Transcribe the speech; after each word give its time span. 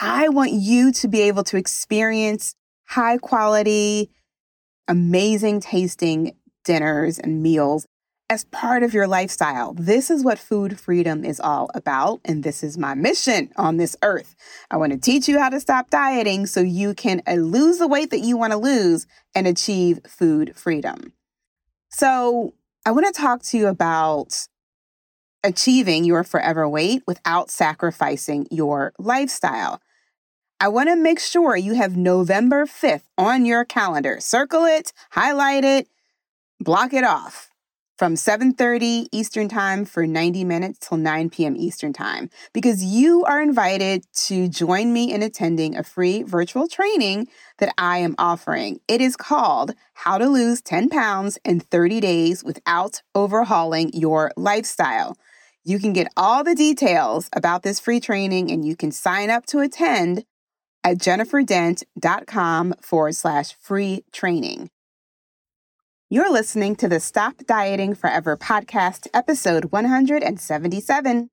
I 0.00 0.28
want 0.28 0.52
you 0.52 0.92
to 0.92 1.08
be 1.08 1.22
able 1.22 1.44
to 1.44 1.56
experience 1.56 2.54
high 2.84 3.18
quality, 3.18 4.10
amazing 4.86 5.60
tasting 5.60 6.36
dinners 6.64 7.18
and 7.18 7.42
meals 7.42 7.86
as 8.30 8.44
part 8.44 8.82
of 8.82 8.92
your 8.92 9.06
lifestyle. 9.06 9.72
This 9.72 10.10
is 10.10 10.22
what 10.22 10.38
food 10.38 10.78
freedom 10.78 11.24
is 11.24 11.40
all 11.40 11.70
about. 11.74 12.20
And 12.24 12.44
this 12.44 12.62
is 12.62 12.76
my 12.76 12.94
mission 12.94 13.50
on 13.56 13.78
this 13.78 13.96
earth. 14.02 14.36
I 14.70 14.76
want 14.76 14.92
to 14.92 14.98
teach 14.98 15.28
you 15.28 15.38
how 15.38 15.48
to 15.48 15.60
stop 15.60 15.88
dieting 15.90 16.46
so 16.46 16.60
you 16.60 16.94
can 16.94 17.22
uh, 17.26 17.34
lose 17.34 17.78
the 17.78 17.88
weight 17.88 18.10
that 18.10 18.20
you 18.20 18.36
want 18.36 18.52
to 18.52 18.58
lose 18.58 19.06
and 19.34 19.46
achieve 19.46 20.00
food 20.06 20.54
freedom. 20.56 21.14
So, 21.90 22.54
I 22.84 22.90
want 22.90 23.06
to 23.06 23.12
talk 23.12 23.42
to 23.44 23.58
you 23.58 23.66
about 23.66 24.46
achieving 25.42 26.04
your 26.04 26.24
forever 26.24 26.68
weight 26.68 27.02
without 27.06 27.50
sacrificing 27.50 28.46
your 28.50 28.92
lifestyle. 28.98 29.80
I 30.60 30.66
want 30.66 30.88
to 30.88 30.96
make 30.96 31.20
sure 31.20 31.56
you 31.56 31.74
have 31.74 31.96
November 31.96 32.66
5th 32.66 33.04
on 33.16 33.46
your 33.46 33.64
calendar. 33.64 34.18
Circle 34.18 34.64
it, 34.64 34.92
highlight 35.12 35.62
it, 35.62 35.86
block 36.58 36.92
it 36.92 37.04
off 37.04 37.50
from 37.96 38.16
7:30 38.16 39.06
Eastern 39.12 39.48
Time 39.48 39.84
for 39.84 40.04
90 40.04 40.42
minutes 40.42 40.80
till 40.80 40.98
9 40.98 41.30
p.m. 41.30 41.54
Eastern 41.56 41.92
Time 41.92 42.28
because 42.52 42.82
you 42.82 43.24
are 43.24 43.40
invited 43.40 44.04
to 44.26 44.48
join 44.48 44.92
me 44.92 45.12
in 45.12 45.22
attending 45.22 45.76
a 45.76 45.84
free 45.84 46.24
virtual 46.24 46.66
training 46.66 47.28
that 47.58 47.72
I 47.78 47.98
am 47.98 48.16
offering. 48.18 48.80
It 48.88 49.00
is 49.00 49.14
called 49.14 49.74
How 49.94 50.18
to 50.18 50.28
Lose 50.28 50.60
10 50.60 50.88
Pounds 50.88 51.38
in 51.44 51.60
30 51.60 52.00
Days 52.00 52.42
Without 52.42 53.02
Overhauling 53.14 53.92
Your 53.94 54.32
Lifestyle. 54.36 55.16
You 55.62 55.78
can 55.78 55.92
get 55.92 56.10
all 56.16 56.42
the 56.42 56.54
details 56.54 57.28
about 57.32 57.62
this 57.62 57.78
free 57.78 58.00
training 58.00 58.50
and 58.50 58.64
you 58.64 58.74
can 58.74 58.90
sign 58.90 59.30
up 59.30 59.46
to 59.46 59.60
attend 59.60 60.24
at 60.84 60.98
jenniferdent.com 60.98 62.74
forward 62.80 63.14
slash 63.16 63.54
free 63.60 64.04
training. 64.12 64.70
You're 66.10 66.32
listening 66.32 66.74
to 66.76 66.88
the 66.88 67.00
Stop 67.00 67.44
Dieting 67.46 67.94
Forever 67.94 68.36
podcast, 68.36 69.08
episode 69.12 69.66
177. 69.66 71.28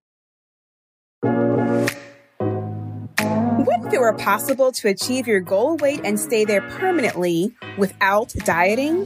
What 3.66 3.86
if 3.86 3.94
it 3.94 4.02
were 4.02 4.14
possible 4.14 4.74
to 4.74 4.90
achieve 4.90 5.28
your 5.28 5.40
goal 5.40 5.78
weight 5.78 6.02
and 6.04 6.20
stay 6.20 6.44
there 6.44 6.62
permanently 6.62 7.56
without 7.78 8.34
dieting? 8.44 9.06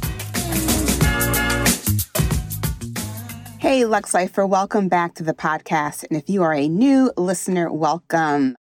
Hey, 3.61 3.85
Lux 3.85 4.15
Lifer, 4.15 4.47
welcome 4.47 4.89
back 4.89 5.13
to 5.13 5.23
the 5.23 5.35
podcast. 5.35 6.03
And 6.09 6.17
if 6.17 6.31
you 6.31 6.41
are 6.41 6.51
a 6.51 6.67
new 6.67 7.13
listener, 7.15 7.71
welcome. 7.71 8.55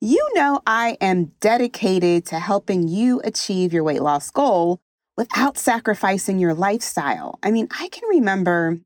You 0.00 0.26
know, 0.32 0.62
I 0.66 0.96
am 0.98 1.32
dedicated 1.40 2.24
to 2.28 2.38
helping 2.38 2.88
you 2.88 3.20
achieve 3.22 3.74
your 3.74 3.84
weight 3.84 4.00
loss 4.00 4.30
goal 4.30 4.78
without 5.14 5.58
sacrificing 5.58 6.38
your 6.38 6.54
lifestyle. 6.54 7.38
I 7.42 7.50
mean, 7.50 7.68
I 7.70 7.90
can 7.90 8.08
remember 8.08 8.78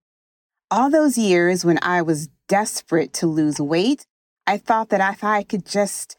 all 0.72 0.90
those 0.90 1.16
years 1.16 1.64
when 1.64 1.78
I 1.82 2.02
was 2.02 2.28
desperate 2.48 3.12
to 3.12 3.28
lose 3.28 3.60
weight. 3.60 4.04
I 4.48 4.58
thought 4.58 4.88
that 4.88 5.14
if 5.14 5.22
I 5.22 5.44
could 5.44 5.64
just 5.64 6.16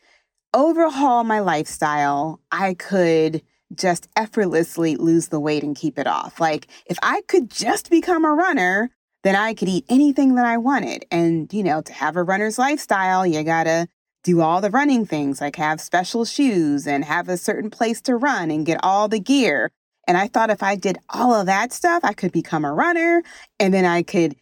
overhaul 0.53 1.25
my 1.25 1.41
lifestyle, 1.41 2.39
I 2.53 2.73
could 2.73 3.41
just 3.75 4.07
effortlessly 4.16 4.95
lose 4.95 5.28
the 5.28 5.41
weight 5.41 5.63
and 5.63 5.75
keep 5.75 6.00
it 6.00 6.07
off. 6.07 6.39
Like, 6.39 6.68
if 6.85 6.97
I 7.03 7.23
could 7.28 7.51
just 7.51 7.89
become 7.89 8.23
a 8.23 8.31
runner, 8.33 8.91
then 9.23 9.35
I 9.35 9.53
could 9.53 9.69
eat 9.69 9.85
anything 9.89 10.35
that 10.35 10.45
I 10.45 10.57
wanted. 10.57 11.05
And, 11.11 11.51
you 11.53 11.63
know, 11.63 11.81
to 11.81 11.93
have 11.93 12.15
a 12.15 12.23
runner's 12.23 12.57
lifestyle, 12.57 13.25
you 13.25 13.43
gotta 13.43 13.87
do 14.23 14.41
all 14.41 14.61
the 14.61 14.69
running 14.69 15.05
things, 15.05 15.41
like 15.41 15.55
have 15.55 15.81
special 15.81 16.25
shoes 16.25 16.87
and 16.87 17.05
have 17.05 17.29
a 17.29 17.37
certain 17.37 17.69
place 17.69 18.01
to 18.01 18.15
run 18.15 18.51
and 18.51 18.65
get 18.65 18.79
all 18.83 19.07
the 19.07 19.19
gear. 19.19 19.71
And 20.07 20.17
I 20.17 20.27
thought 20.27 20.49
if 20.49 20.63
I 20.63 20.75
did 20.75 20.97
all 21.09 21.33
of 21.33 21.45
that 21.45 21.73
stuff, 21.73 22.03
I 22.03 22.13
could 22.13 22.31
become 22.31 22.65
a 22.65 22.73
runner 22.73 23.23
and 23.59 23.73
then 23.73 23.85
I 23.85 24.03
could 24.03 24.35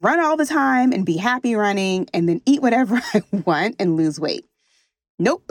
run 0.00 0.20
all 0.20 0.36
the 0.36 0.46
time 0.46 0.92
and 0.92 1.06
be 1.06 1.16
happy 1.16 1.54
running 1.54 2.08
and 2.12 2.28
then 2.28 2.40
eat 2.46 2.62
whatever 2.62 3.00
I 3.14 3.22
want 3.44 3.76
and 3.78 3.96
lose 3.96 4.20
weight. 4.20 4.44
Nope. 5.18 5.50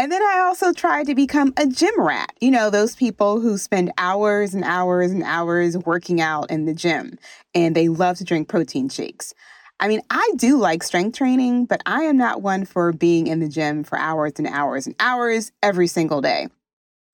And 0.00 0.10
then 0.10 0.22
I 0.22 0.38
also 0.46 0.72
tried 0.72 1.08
to 1.08 1.14
become 1.14 1.52
a 1.58 1.66
gym 1.66 1.92
rat. 2.00 2.32
You 2.40 2.50
know, 2.50 2.70
those 2.70 2.96
people 2.96 3.38
who 3.38 3.58
spend 3.58 3.92
hours 3.98 4.54
and 4.54 4.64
hours 4.64 5.10
and 5.10 5.22
hours 5.22 5.76
working 5.76 6.22
out 6.22 6.50
in 6.50 6.64
the 6.64 6.72
gym 6.72 7.18
and 7.54 7.76
they 7.76 7.88
love 7.88 8.16
to 8.16 8.24
drink 8.24 8.48
protein 8.48 8.88
shakes. 8.88 9.34
I 9.78 9.88
mean, 9.88 10.00
I 10.08 10.32
do 10.36 10.56
like 10.56 10.82
strength 10.84 11.18
training, 11.18 11.66
but 11.66 11.82
I 11.84 12.04
am 12.04 12.16
not 12.16 12.40
one 12.40 12.64
for 12.64 12.94
being 12.94 13.26
in 13.26 13.40
the 13.40 13.48
gym 13.48 13.84
for 13.84 13.98
hours 13.98 14.32
and 14.38 14.46
hours 14.46 14.86
and 14.86 14.96
hours 15.00 15.52
every 15.62 15.86
single 15.86 16.22
day. 16.22 16.48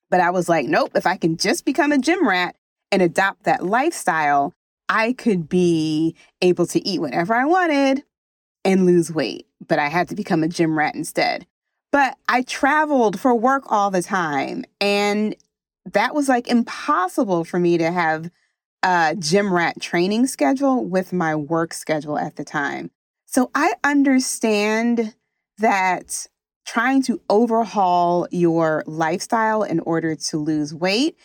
But 0.08 0.20
I 0.20 0.30
was 0.30 0.48
like, 0.48 0.66
nope, 0.66 0.92
if 0.94 1.08
I 1.08 1.16
can 1.16 1.38
just 1.38 1.64
become 1.64 1.90
a 1.90 1.98
gym 1.98 2.24
rat 2.24 2.54
and 2.92 3.02
adopt 3.02 3.42
that 3.42 3.66
lifestyle, 3.66 4.52
I 4.88 5.14
could 5.14 5.48
be 5.48 6.14
able 6.40 6.68
to 6.68 6.88
eat 6.88 7.00
whatever 7.00 7.34
I 7.34 7.46
wanted 7.46 8.04
and 8.64 8.86
lose 8.86 9.10
weight. 9.10 9.48
But 9.66 9.80
I 9.80 9.88
had 9.88 10.08
to 10.10 10.14
become 10.14 10.44
a 10.44 10.48
gym 10.48 10.78
rat 10.78 10.94
instead. 10.94 11.48
But 11.96 12.18
I 12.28 12.42
traveled 12.42 13.18
for 13.18 13.34
work 13.34 13.72
all 13.72 13.90
the 13.90 14.02
time. 14.02 14.66
And 14.82 15.34
that 15.94 16.14
was 16.14 16.28
like 16.28 16.46
impossible 16.46 17.42
for 17.42 17.58
me 17.58 17.78
to 17.78 17.90
have 17.90 18.30
a 18.82 19.16
gym 19.18 19.50
rat 19.50 19.80
training 19.80 20.26
schedule 20.26 20.84
with 20.84 21.14
my 21.14 21.34
work 21.34 21.72
schedule 21.72 22.18
at 22.18 22.36
the 22.36 22.44
time. 22.44 22.90
So 23.24 23.50
I 23.54 23.72
understand 23.82 25.14
that 25.56 26.26
trying 26.66 27.02
to 27.04 27.18
overhaul 27.30 28.28
your 28.30 28.84
lifestyle 28.86 29.62
in 29.62 29.80
order 29.80 30.14
to 30.16 30.36
lose 30.36 30.74
weight 30.74 31.16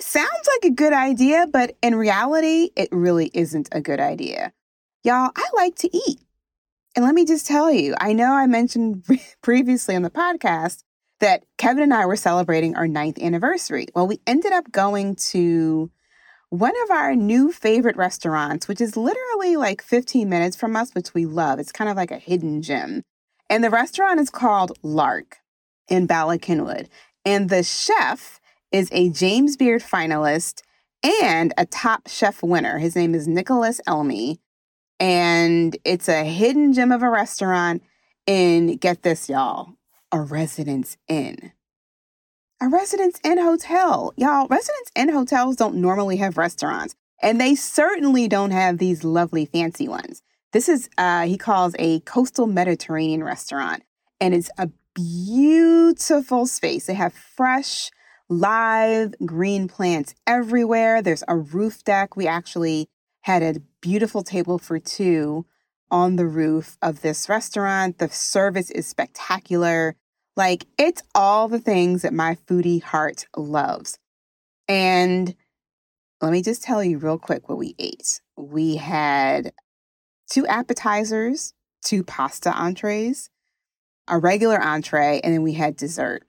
sounds 0.00 0.48
like 0.54 0.72
a 0.72 0.74
good 0.74 0.94
idea, 0.94 1.46
but 1.46 1.76
in 1.82 1.94
reality, 1.94 2.70
it 2.74 2.88
really 2.90 3.30
isn't 3.34 3.68
a 3.70 3.82
good 3.82 4.00
idea. 4.00 4.54
Y'all, 5.04 5.30
I 5.36 5.46
like 5.56 5.74
to 5.76 5.94
eat. 5.94 6.25
And 6.96 7.04
let 7.04 7.14
me 7.14 7.26
just 7.26 7.46
tell 7.46 7.70
you, 7.70 7.94
I 8.00 8.14
know 8.14 8.32
I 8.32 8.46
mentioned 8.46 9.04
previously 9.42 9.94
on 9.94 10.02
the 10.02 10.10
podcast 10.10 10.82
that 11.20 11.44
Kevin 11.58 11.82
and 11.82 11.94
I 11.94 12.06
were 12.06 12.16
celebrating 12.16 12.74
our 12.74 12.88
ninth 12.88 13.18
anniversary. 13.22 13.86
Well, 13.94 14.06
we 14.06 14.20
ended 14.26 14.52
up 14.52 14.72
going 14.72 15.16
to 15.16 15.90
one 16.48 16.72
of 16.84 16.90
our 16.90 17.14
new 17.14 17.52
favorite 17.52 17.96
restaurants, 17.96 18.66
which 18.66 18.80
is 18.80 18.96
literally 18.96 19.56
like 19.56 19.82
15 19.82 20.26
minutes 20.28 20.56
from 20.56 20.74
us, 20.74 20.94
which 20.94 21.12
we 21.12 21.26
love. 21.26 21.58
It's 21.58 21.72
kind 21.72 21.90
of 21.90 21.96
like 21.96 22.10
a 22.10 22.18
hidden 22.18 22.62
gem. 22.62 23.02
And 23.50 23.62
the 23.62 23.70
restaurant 23.70 24.18
is 24.18 24.30
called 24.30 24.72
Lark 24.82 25.38
in 25.88 26.06
Bala 26.06 26.38
Cynwyd. 26.38 26.88
And 27.24 27.50
the 27.50 27.62
chef 27.62 28.40
is 28.72 28.88
a 28.92 29.10
James 29.10 29.56
Beard 29.56 29.82
finalist 29.82 30.62
and 31.22 31.52
a 31.58 31.66
top 31.66 32.08
chef 32.08 32.42
winner. 32.42 32.78
His 32.78 32.96
name 32.96 33.14
is 33.14 33.28
Nicholas 33.28 33.80
Elmi. 33.86 34.38
And 34.98 35.76
it's 35.84 36.08
a 36.08 36.24
hidden 36.24 36.72
gem 36.72 36.92
of 36.92 37.02
a 37.02 37.10
restaurant 37.10 37.82
in, 38.26 38.76
get 38.76 39.02
this, 39.02 39.28
y'all, 39.28 39.74
a 40.10 40.20
Residence 40.20 40.96
Inn. 41.08 41.52
A 42.60 42.68
Residence 42.68 43.20
Inn 43.22 43.38
hotel. 43.38 44.14
Y'all, 44.16 44.46
Residence 44.48 44.90
Inn 44.94 45.10
hotels 45.10 45.56
don't 45.56 45.76
normally 45.76 46.16
have 46.16 46.38
restaurants. 46.38 46.94
And 47.22 47.40
they 47.40 47.54
certainly 47.54 48.28
don't 48.28 48.50
have 48.50 48.78
these 48.78 49.04
lovely 49.04 49.46
fancy 49.46 49.88
ones. 49.88 50.22
This 50.52 50.68
is, 50.68 50.88
uh, 50.96 51.26
he 51.26 51.36
calls 51.36 51.74
a 51.78 52.00
coastal 52.00 52.46
Mediterranean 52.46 53.22
restaurant, 53.22 53.82
and 54.20 54.32
it's 54.32 54.50
a 54.56 54.70
beautiful 54.94 56.46
space. 56.46 56.86
They 56.86 56.94
have 56.94 57.12
fresh, 57.12 57.90
live 58.28 59.14
green 59.24 59.68
plants 59.68 60.14
everywhere. 60.26 61.02
There's 61.02 61.24
a 61.28 61.36
roof 61.36 61.84
deck. 61.84 62.16
We 62.16 62.26
actually 62.26 62.88
had 63.20 63.42
a 63.42 63.60
beautiful 63.86 64.24
table 64.24 64.58
for 64.58 64.80
two 64.80 65.46
on 65.92 66.16
the 66.16 66.26
roof 66.26 66.76
of 66.82 67.02
this 67.02 67.28
restaurant. 67.28 67.98
The 67.98 68.08
service 68.08 68.68
is 68.68 68.84
spectacular. 68.84 69.94
Like, 70.36 70.66
it's 70.76 71.04
all 71.14 71.46
the 71.46 71.60
things 71.60 72.02
that 72.02 72.12
my 72.12 72.34
foodie 72.48 72.82
heart 72.82 73.28
loves. 73.36 74.00
And 74.66 75.36
let 76.20 76.32
me 76.32 76.42
just 76.42 76.64
tell 76.64 76.82
you 76.82 76.98
real 76.98 77.16
quick 77.16 77.48
what 77.48 77.58
we 77.58 77.76
ate. 77.78 78.20
We 78.36 78.74
had 78.74 79.52
two 80.28 80.48
appetizers, 80.48 81.54
two 81.84 82.02
pasta 82.02 82.50
entrees, 82.50 83.30
a 84.08 84.18
regular 84.18 84.60
entree, 84.60 85.20
and 85.22 85.32
then 85.32 85.42
we 85.42 85.52
had 85.52 85.76
dessert. 85.76 86.24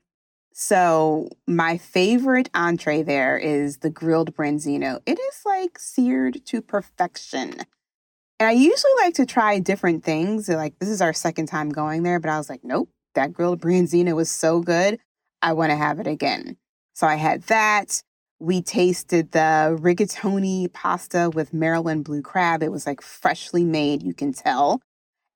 So, 0.60 1.28
my 1.46 1.78
favorite 1.78 2.50
entree 2.52 3.02
there 3.02 3.38
is 3.38 3.76
the 3.76 3.90
grilled 3.90 4.34
branzino. 4.34 4.98
It 5.06 5.16
is 5.16 5.42
like 5.46 5.78
seared 5.78 6.44
to 6.46 6.60
perfection. 6.60 7.60
And 8.40 8.48
I 8.48 8.50
usually 8.50 8.92
like 9.00 9.14
to 9.14 9.24
try 9.24 9.60
different 9.60 10.02
things. 10.02 10.48
Like, 10.48 10.76
this 10.80 10.88
is 10.88 11.00
our 11.00 11.12
second 11.12 11.46
time 11.46 11.68
going 11.68 12.02
there, 12.02 12.18
but 12.18 12.28
I 12.32 12.38
was 12.38 12.50
like, 12.50 12.64
nope, 12.64 12.90
that 13.14 13.32
grilled 13.32 13.60
branzino 13.60 14.16
was 14.16 14.32
so 14.32 14.60
good. 14.60 14.98
I 15.42 15.52
want 15.52 15.70
to 15.70 15.76
have 15.76 16.00
it 16.00 16.08
again. 16.08 16.56
So, 16.92 17.06
I 17.06 17.14
had 17.14 17.42
that. 17.44 18.02
We 18.40 18.60
tasted 18.60 19.30
the 19.30 19.78
rigatoni 19.80 20.72
pasta 20.72 21.30
with 21.32 21.54
Maryland 21.54 22.04
blue 22.04 22.20
crab. 22.20 22.64
It 22.64 22.72
was 22.72 22.84
like 22.84 23.00
freshly 23.00 23.62
made, 23.62 24.02
you 24.02 24.12
can 24.12 24.32
tell. 24.32 24.82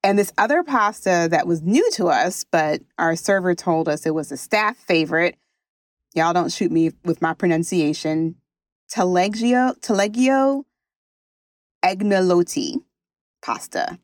And 0.05 0.19
this 0.19 0.33
other 0.37 0.63
pasta 0.65 1.29
that 1.31 1.47
was 1.47 1.63
new 1.63 1.89
to 1.93 2.07
us, 2.07 2.45
but 2.51 2.83
our 2.99 3.15
server 3.15 3.55
told 3.55 3.89
us 3.89 4.05
it 4.05 4.15
was 4.15 4.33
a 4.33 4.37
staff 4.37 4.77
favorite. 4.77 5.37
Y'all 6.15 6.33
don't 6.33 6.53
shoot 6.53 6.73
me 6.73 6.91
with 7.05 7.23
my 7.23 7.35
pronunciation. 7.35 8.35
Taleggio, 8.93 9.79
Taleggio 9.81 10.65
agnolotti 11.85 12.83
pasta. 13.43 13.99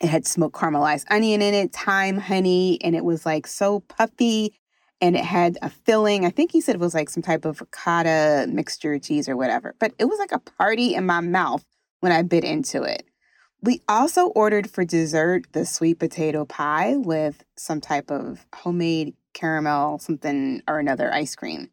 It 0.00 0.08
had 0.08 0.26
smoked 0.26 0.56
caramelized 0.56 1.04
onion 1.10 1.42
in 1.42 1.52
it, 1.52 1.74
thyme, 1.74 2.16
honey, 2.16 2.78
and 2.82 2.96
it 2.96 3.04
was 3.04 3.26
like 3.26 3.46
so 3.46 3.80
puffy 3.80 4.54
and 5.02 5.16
it 5.16 5.24
had 5.24 5.58
a 5.62 5.70
filling. 5.70 6.24
I 6.24 6.30
think 6.30 6.52
he 6.52 6.60
said 6.60 6.74
it 6.74 6.80
was 6.80 6.94
like 6.94 7.10
some 7.10 7.22
type 7.22 7.44
of 7.44 7.60
ricotta 7.60 8.46
mixture 8.48 8.98
cheese 8.98 9.28
or 9.28 9.36
whatever, 9.36 9.74
but 9.78 9.92
it 9.98 10.06
was 10.06 10.18
like 10.18 10.32
a 10.32 10.38
party 10.38 10.94
in 10.94 11.06
my 11.06 11.20
mouth 11.20 11.64
when 12.00 12.12
I 12.12 12.22
bit 12.22 12.44
into 12.44 12.82
it. 12.82 13.06
We 13.62 13.82
also 13.88 14.28
ordered 14.28 14.70
for 14.70 14.84
dessert 14.84 15.46
the 15.52 15.66
sweet 15.66 15.98
potato 15.98 16.44
pie 16.44 16.96
with 16.96 17.44
some 17.56 17.80
type 17.80 18.10
of 18.10 18.46
homemade 18.54 19.14
caramel, 19.34 19.98
something 19.98 20.62
or 20.66 20.78
another 20.78 21.12
ice 21.12 21.34
cream. 21.34 21.70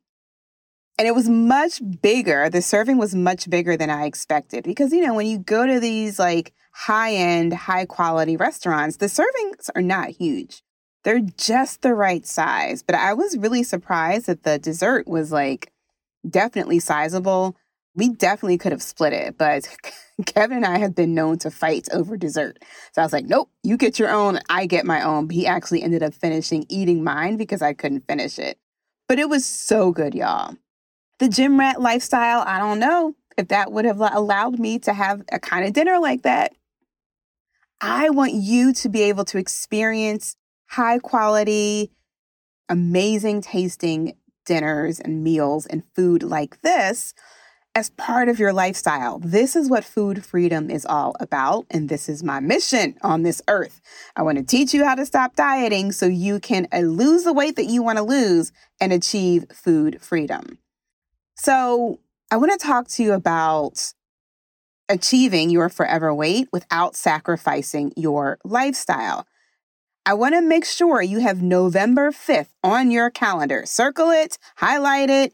And 0.98 1.07
it 1.07 1.16
was 1.16 1.30
much 1.30 1.80
bigger. 2.01 2.50
The 2.50 2.62
serving 2.62 2.98
was 2.98 3.13
much 3.13 3.50
bigger 3.50 3.78
than 3.78 3.89
I 3.89 4.06
expected 4.06 4.63
because, 4.63 4.92
you 4.92 5.06
know, 5.06 5.13
when 5.13 5.28
you 5.28 5.38
go 5.38 5.66
to 5.66 5.80
these 5.80 6.18
like 6.18 6.54
high 6.74 7.13
end, 7.13 7.54
high 7.54 7.86
quality 7.86 8.36
restaurants, 8.36 8.98
the 8.98 9.06
servings 9.06 9.69
are 9.75 9.81
not 9.81 10.10
huge. 10.10 10.63
They're 11.04 11.19
just 11.19 11.84
the 11.84 11.94
right 11.94 12.25
size. 12.25 12.84
But 12.84 12.95
I 12.95 13.13
was 13.13 13.38
really 13.38 13.63
surprised 13.63 14.25
that 14.25 14.44
the 14.44 14.60
dessert 14.60 15.07
was 15.07 15.31
like 15.31 15.72
definitely 16.28 16.80
sizable. 16.80 17.56
We 17.97 18.09
definitely 18.09 18.59
could 18.59 18.71
have 18.71 18.83
split 18.83 19.11
it, 19.11 19.38
but 19.38 19.67
Kevin 20.25 20.57
and 20.57 20.65
I 20.65 20.77
have 20.77 20.95
been 20.95 21.15
known 21.15 21.39
to 21.39 21.51
fight 21.51 21.89
over 21.91 22.15
dessert. 22.15 22.59
So 22.94 23.01
I 23.01 23.05
was 23.05 23.11
like, 23.11 23.25
nope, 23.25 23.49
you 23.63 23.75
get 23.75 23.97
your 23.97 24.11
own, 24.11 24.39
I 24.49 24.67
get 24.67 24.85
my 24.85 25.01
own. 25.01 25.25
But 25.27 25.35
he 25.35 25.47
actually 25.47 25.81
ended 25.81 26.03
up 26.03 26.13
finishing 26.13 26.65
eating 26.69 27.03
mine 27.03 27.38
because 27.38 27.63
I 27.63 27.73
couldn't 27.73 28.07
finish 28.07 28.38
it. 28.38 28.59
But 29.07 29.17
it 29.17 29.29
was 29.29 29.45
so 29.45 29.91
good, 29.91 30.13
y'all. 30.13 30.55
The 31.17 31.27
gym 31.27 31.59
rat 31.59 31.81
lifestyle, 31.81 32.44
I 32.45 32.59
don't 32.59 32.79
know 32.79 33.15
if 33.35 33.47
that 33.47 33.71
would 33.71 33.85
have 33.85 34.00
allowed 34.00 34.59
me 34.59 34.77
to 34.79 34.93
have 34.93 35.23
a 35.31 35.39
kind 35.39 35.65
of 35.65 35.73
dinner 35.73 36.00
like 36.00 36.21
that. 36.21 36.53
I 37.81 38.11
want 38.11 38.33
you 38.33 38.73
to 38.73 38.89
be 38.89 39.03
able 39.03 39.25
to 39.25 39.39
experience 39.39 40.35
high 40.67 41.00
quality, 41.00 41.91
amazing 42.69 43.41
tasting 43.41 44.17
dinners 44.45 45.00
and 45.00 45.23
meals 45.23 45.65
and 45.65 45.83
food 45.95 46.23
like 46.23 46.61
this 46.61 47.13
as 47.77 47.91
part 47.91 48.27
of 48.27 48.39
your 48.39 48.51
lifestyle. 48.53 49.19
This 49.19 49.56
is 49.56 49.69
what 49.69 49.83
food 49.83 50.25
freedom 50.25 50.71
is 50.71 50.83
all 50.83 51.15
about. 51.19 51.68
And 51.69 51.89
this 51.89 52.09
is 52.09 52.24
my 52.24 52.39
mission 52.39 52.97
on 53.03 53.21
this 53.21 53.39
earth. 53.47 53.81
I 54.15 54.24
want 54.24 54.39
to 54.39 54.44
teach 54.44 54.74
you 54.74 54.83
how 54.83 54.95
to 54.95 55.06
stop 55.06 55.35
dieting 55.35 55.91
so 55.91 56.07
you 56.07 56.39
can 56.39 56.68
uh, 56.74 56.79
lose 56.79 57.24
the 57.24 57.33
weight 57.33 57.56
that 57.56 57.68
you 57.68 57.83
want 57.83 58.00
to 58.00 58.03
lose 58.03 58.51
and 58.81 58.91
achieve 58.91 59.45
food 59.53 60.01
freedom. 60.01 60.57
So, 61.35 62.00
I 62.31 62.38
want 62.38 62.51
to 62.51 62.57
talk 62.57 62.88
to 62.88 63.03
you 63.03 63.13
about 63.13 63.94
achieving 64.89 65.51
your 65.51 65.69
forever 65.69 66.12
weight 66.15 66.50
without 66.51 66.95
sacrificing 66.95 67.94
your 67.95 68.39
lifestyle. 68.44 69.27
I 70.03 70.15
want 70.15 70.33
to 70.33 70.41
make 70.41 70.65
sure 70.65 71.03
you 71.03 71.19
have 71.19 71.44
November 71.44 72.09
5th 72.09 72.50
on 72.63 72.89
your 72.89 73.12
calendar. 73.12 73.68
Circle 73.68 74.09
it, 74.09 74.39
highlight 74.56 75.12
it, 75.12 75.33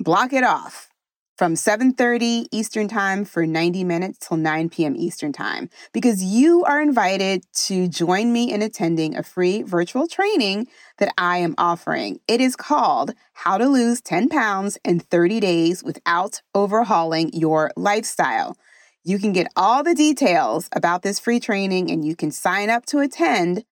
block 0.00 0.32
it 0.32 0.42
off 0.42 0.88
from 1.36 1.54
7:30 1.54 2.46
Eastern 2.52 2.88
Time 2.88 3.24
for 3.24 3.46
90 3.46 3.84
minutes 3.84 4.18
till 4.26 4.36
9 4.36 4.68
p.m. 4.70 4.94
Eastern 4.96 5.32
Time 5.32 5.68
because 5.92 6.22
you 6.22 6.64
are 6.64 6.80
invited 6.80 7.44
to 7.66 7.88
join 7.88 8.32
me 8.32 8.52
in 8.52 8.62
attending 8.62 9.16
a 9.16 9.22
free 9.22 9.62
virtual 9.62 10.06
training 10.06 10.68
that 10.98 11.12
I 11.18 11.38
am 11.38 11.54
offering. 11.58 12.20
It 12.28 12.40
is 12.40 12.56
called 12.56 13.14
How 13.32 13.58
to 13.58 13.66
Lose 13.66 14.00
10 14.00 14.28
Pounds 14.28 14.78
in 14.84 15.00
30 15.00 15.40
Days 15.40 15.82
Without 15.82 16.40
Overhauling 16.54 17.30
Your 17.32 17.72
Lifestyle. 17.76 18.56
You 19.02 19.18
can 19.18 19.32
get 19.32 19.48
all 19.54 19.82
the 19.82 19.94
details 19.94 20.68
about 20.72 21.02
this 21.02 21.18
free 21.18 21.40
training 21.40 21.90
and 21.90 22.04
you 22.04 22.16
can 22.16 22.30
sign 22.30 22.70
up 22.70 22.86
to 22.86 23.00
attend 23.00 23.64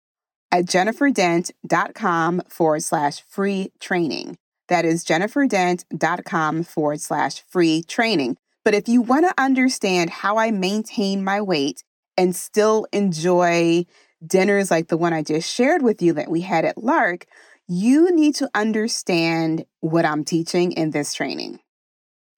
at 0.50 0.66
jenniferdent.com 0.66 2.42
forward 2.48 2.82
slash 2.82 3.22
free 3.28 3.72
training. 3.80 4.36
That 4.72 4.86
is 4.86 5.04
jenniferdent.com 5.04 6.62
forward 6.62 6.98
slash 7.02 7.44
free 7.46 7.82
training. 7.82 8.38
But 8.64 8.72
if 8.72 8.88
you 8.88 9.02
want 9.02 9.26
to 9.26 9.34
understand 9.36 10.08
how 10.08 10.38
I 10.38 10.50
maintain 10.50 11.22
my 11.22 11.42
weight 11.42 11.84
and 12.16 12.34
still 12.34 12.86
enjoy 12.90 13.84
dinners 14.26 14.70
like 14.70 14.88
the 14.88 14.96
one 14.96 15.12
I 15.12 15.22
just 15.24 15.52
shared 15.52 15.82
with 15.82 16.00
you 16.00 16.14
that 16.14 16.30
we 16.30 16.40
had 16.40 16.64
at 16.64 16.82
Lark, 16.82 17.26
you 17.68 18.16
need 18.16 18.34
to 18.36 18.48
understand 18.54 19.66
what 19.80 20.06
I'm 20.06 20.24
teaching 20.24 20.72
in 20.72 20.92
this 20.92 21.12
training. 21.12 21.60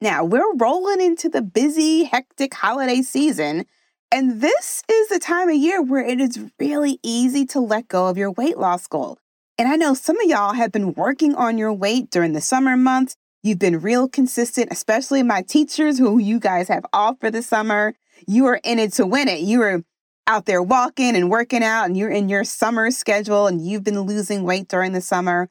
Now, 0.01 0.25
we're 0.25 0.57
rolling 0.57 1.01
into 1.01 1.29
the 1.29 1.41
busy, 1.41 2.03
hectic 2.03 2.53
holiday 2.53 3.03
season, 3.03 3.65
and 4.11 4.41
this 4.41 4.83
is 4.91 5.09
the 5.09 5.21
time 5.21 5.51
of 5.51 5.55
year 5.55 5.81
where 5.81 6.05
it 6.05 6.21
is 6.21 6.51
really 6.59 6.99
easy 7.05 7.47
to 7.47 7.61
let 7.61 7.87
go 7.87 8.09
of 8.09 8.19
your 8.19 8.33
weight 8.33 8.59
loss 8.59 8.89
goal. 8.89 9.19
And 9.57 9.69
I 9.69 9.77
know 9.77 9.95
some 9.95 10.19
of 10.19 10.29
y'all 10.29 10.55
have 10.55 10.73
been 10.73 10.95
working 10.95 11.37
on 11.37 11.59
your 11.59 11.73
weight 11.73 12.11
during 12.11 12.33
the 12.33 12.41
summer 12.41 12.77
months. 12.77 13.15
You've 13.45 13.61
been 13.61 13.81
real 13.81 14.09
consistent, 14.09 14.73
especially 14.73 15.23
my 15.23 15.43
teachers 15.43 15.97
who 15.97 16.19
you 16.19 16.41
guys 16.41 16.67
have 16.67 16.85
off 16.93 17.21
for 17.21 17.31
the 17.31 17.43
summer. 17.43 17.95
You 18.27 18.47
are 18.47 18.61
in 18.65 18.81
it 18.81 18.95
to 18.95 19.07
win 19.07 19.29
it. 19.29 19.41
You 19.41 19.63
are 19.63 19.85
out 20.27 20.47
there 20.47 20.63
walking 20.63 21.15
and 21.15 21.31
working 21.31 21.63
out, 21.63 21.85
and 21.85 21.97
you're 21.97 22.11
in 22.11 22.29
your 22.29 22.43
summer 22.43 22.91
schedule, 22.91 23.47
and 23.47 23.65
you've 23.65 23.85
been 23.85 24.01
losing 24.01 24.43
weight 24.43 24.67
during 24.67 24.93
the 24.93 25.01
summer. 25.01 25.49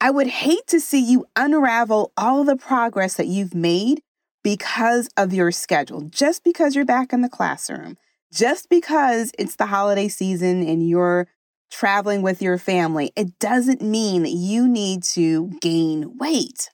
I 0.00 0.10
would 0.10 0.28
hate 0.28 0.66
to 0.68 0.80
see 0.80 1.00
you 1.00 1.26
unravel 1.36 2.12
all 2.16 2.44
the 2.44 2.56
progress 2.56 3.16
that 3.16 3.26
you've 3.26 3.54
made 3.54 4.00
because 4.42 5.10
of 5.16 5.34
your 5.34 5.50
schedule, 5.52 6.02
just 6.02 6.42
because 6.42 6.74
you're 6.74 6.86
back 6.86 7.12
in 7.12 7.20
the 7.20 7.28
classroom, 7.28 7.98
just 8.32 8.70
because 8.70 9.30
it's 9.38 9.56
the 9.56 9.66
holiday 9.66 10.08
season 10.08 10.66
and 10.66 10.88
you're 10.88 11.28
traveling 11.72 12.22
with 12.22 12.42
your 12.42 12.58
family. 12.58 13.10
It 13.16 13.38
doesn't 13.38 13.80
mean 13.82 14.22
that 14.22 14.30
you 14.30 14.68
need 14.68 15.02
to 15.14 15.50
gain 15.60 16.18
weight. 16.18 16.70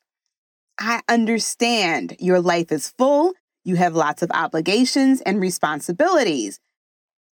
I 0.78 1.00
understand 1.08 2.16
your 2.18 2.40
life 2.40 2.70
is 2.72 2.92
full, 2.98 3.32
you 3.64 3.76
have 3.76 3.94
lots 3.94 4.22
of 4.22 4.30
obligations 4.32 5.20
and 5.22 5.40
responsibilities. 5.40 6.58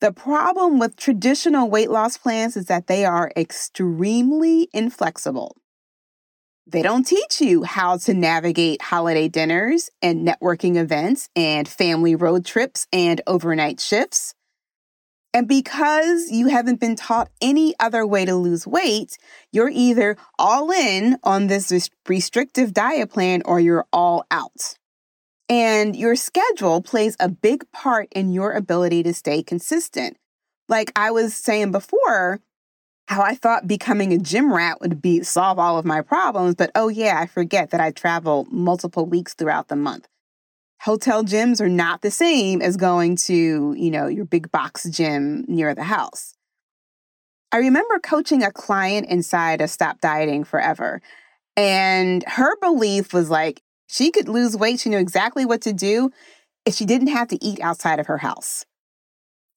The 0.00 0.12
problem 0.12 0.80
with 0.80 0.96
traditional 0.96 1.70
weight 1.70 1.90
loss 1.90 2.18
plans 2.18 2.56
is 2.56 2.66
that 2.66 2.88
they 2.88 3.04
are 3.04 3.30
extremely 3.36 4.68
inflexible. 4.72 5.56
They 6.66 6.82
don't 6.82 7.06
teach 7.06 7.40
you 7.40 7.64
how 7.64 7.98
to 7.98 8.14
navigate 8.14 8.82
holiday 8.82 9.28
dinners 9.28 9.90
and 10.00 10.26
networking 10.26 10.76
events 10.76 11.28
and 11.36 11.68
family 11.68 12.16
road 12.16 12.44
trips 12.44 12.86
and 12.92 13.20
overnight 13.26 13.80
shifts. 13.80 14.34
And 15.34 15.48
because 15.48 16.30
you 16.30 16.48
haven't 16.48 16.78
been 16.78 16.96
taught 16.96 17.30
any 17.40 17.74
other 17.80 18.06
way 18.06 18.24
to 18.24 18.34
lose 18.34 18.66
weight, 18.66 19.16
you're 19.50 19.70
either 19.72 20.16
all 20.38 20.70
in 20.70 21.16
on 21.22 21.46
this 21.46 21.88
restrictive 22.06 22.74
diet 22.74 23.10
plan 23.10 23.42
or 23.46 23.58
you're 23.58 23.86
all 23.92 24.26
out. 24.30 24.74
And 25.48 25.96
your 25.96 26.16
schedule 26.16 26.82
plays 26.82 27.16
a 27.18 27.28
big 27.28 27.70
part 27.72 28.08
in 28.12 28.32
your 28.32 28.52
ability 28.52 29.02
to 29.04 29.14
stay 29.14 29.42
consistent. 29.42 30.16
Like 30.68 30.92
I 30.96 31.10
was 31.10 31.34
saying 31.34 31.72
before, 31.72 32.40
how 33.08 33.22
I 33.22 33.34
thought 33.34 33.66
becoming 33.66 34.12
a 34.12 34.18
gym 34.18 34.52
rat 34.52 34.80
would 34.80 35.02
be 35.02 35.22
solve 35.22 35.58
all 35.58 35.78
of 35.78 35.84
my 35.84 36.00
problems, 36.00 36.54
but 36.54 36.70
oh 36.74 36.88
yeah, 36.88 37.18
I 37.18 37.26
forget 37.26 37.70
that 37.70 37.80
I 37.80 37.90
travel 37.90 38.46
multiple 38.50 39.06
weeks 39.06 39.34
throughout 39.34 39.68
the 39.68 39.76
month. 39.76 40.08
Hotel 40.82 41.22
gyms 41.22 41.60
are 41.60 41.68
not 41.68 42.02
the 42.02 42.10
same 42.10 42.60
as 42.60 42.76
going 42.76 43.14
to, 43.14 43.72
you 43.78 43.90
know, 43.90 44.08
your 44.08 44.24
big 44.24 44.50
box 44.50 44.82
gym 44.88 45.44
near 45.46 45.74
the 45.76 45.84
house. 45.84 46.34
I 47.52 47.58
remember 47.58 48.00
coaching 48.00 48.42
a 48.42 48.50
client 48.50 49.06
inside 49.08 49.60
of 49.60 49.70
Stop 49.70 50.00
Dieting 50.00 50.42
Forever, 50.42 51.00
and 51.56 52.24
her 52.26 52.56
belief 52.58 53.12
was 53.12 53.30
like 53.30 53.62
she 53.86 54.10
could 54.10 54.28
lose 54.28 54.56
weight, 54.56 54.80
she 54.80 54.88
knew 54.88 54.98
exactly 54.98 55.44
what 55.44 55.62
to 55.62 55.72
do 55.72 56.10
if 56.64 56.74
she 56.74 56.84
didn't 56.84 57.08
have 57.08 57.28
to 57.28 57.44
eat 57.44 57.60
outside 57.60 58.00
of 58.00 58.08
her 58.08 58.18
house. 58.18 58.64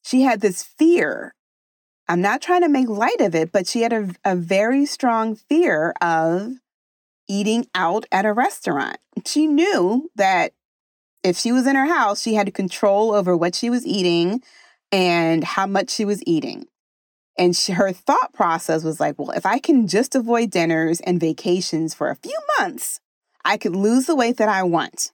She 0.03 0.21
had 0.21 0.41
this 0.41 0.61
fear 0.61 1.33
I'm 2.07 2.21
not 2.21 2.41
trying 2.41 2.61
to 2.61 2.69
make 2.69 2.87
light 2.87 3.19
of 3.19 3.33
it, 3.33 3.51
but 3.51 3.65
she 3.65 3.81
had 3.81 3.93
a, 3.93 4.09
a 4.23 4.35
very 4.35 4.85
strong 4.85 5.35
fear 5.35 5.95
of 6.01 6.53
eating 7.27 7.65
out 7.73 8.05
at 8.11 8.25
a 8.25 8.33
restaurant. 8.33 8.97
She 9.25 9.47
knew 9.47 10.11
that 10.15 10.53
if 11.25 11.37
she 11.37 11.51
was 11.51 11.65
in 11.65 11.75
her 11.75 11.87
house, 11.87 12.21
she 12.21 12.35
had 12.35 12.53
control 12.53 13.13
over 13.13 13.35
what 13.35 13.55
she 13.55 13.69
was 13.71 13.85
eating 13.85 14.43
and 14.91 15.43
how 15.43 15.65
much 15.65 15.89
she 15.89 16.05
was 16.05 16.21
eating. 16.27 16.67
And 17.37 17.55
she, 17.55 17.73
her 17.73 17.91
thought 17.91 18.31
process 18.33 18.83
was 18.83 18.99
like, 18.99 19.17
well, 19.17 19.31
if 19.31 19.45
I 19.45 19.57
can 19.57 19.87
just 19.87 20.15
avoid 20.15 20.51
dinners 20.51 21.01
and 21.01 21.19
vacations 21.19 21.93
for 21.95 22.09
a 22.09 22.15
few 22.15 22.37
months, 22.59 22.99
I 23.43 23.57
could 23.57 23.75
lose 23.75 24.05
the 24.05 24.15
weight 24.15 24.37
that 24.37 24.49
I 24.49 24.63
want. 24.63 25.11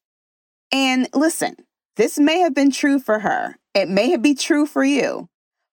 And 0.72 1.08
listen, 1.14 1.56
this 1.96 2.20
may 2.20 2.40
have 2.40 2.54
been 2.54 2.72
true 2.72 3.00
for 3.00 3.20
her. 3.20 3.56
It 3.74 3.88
may 3.88 4.18
be 4.18 4.36
true 4.36 4.66
for 4.66 4.84
you. 4.84 5.30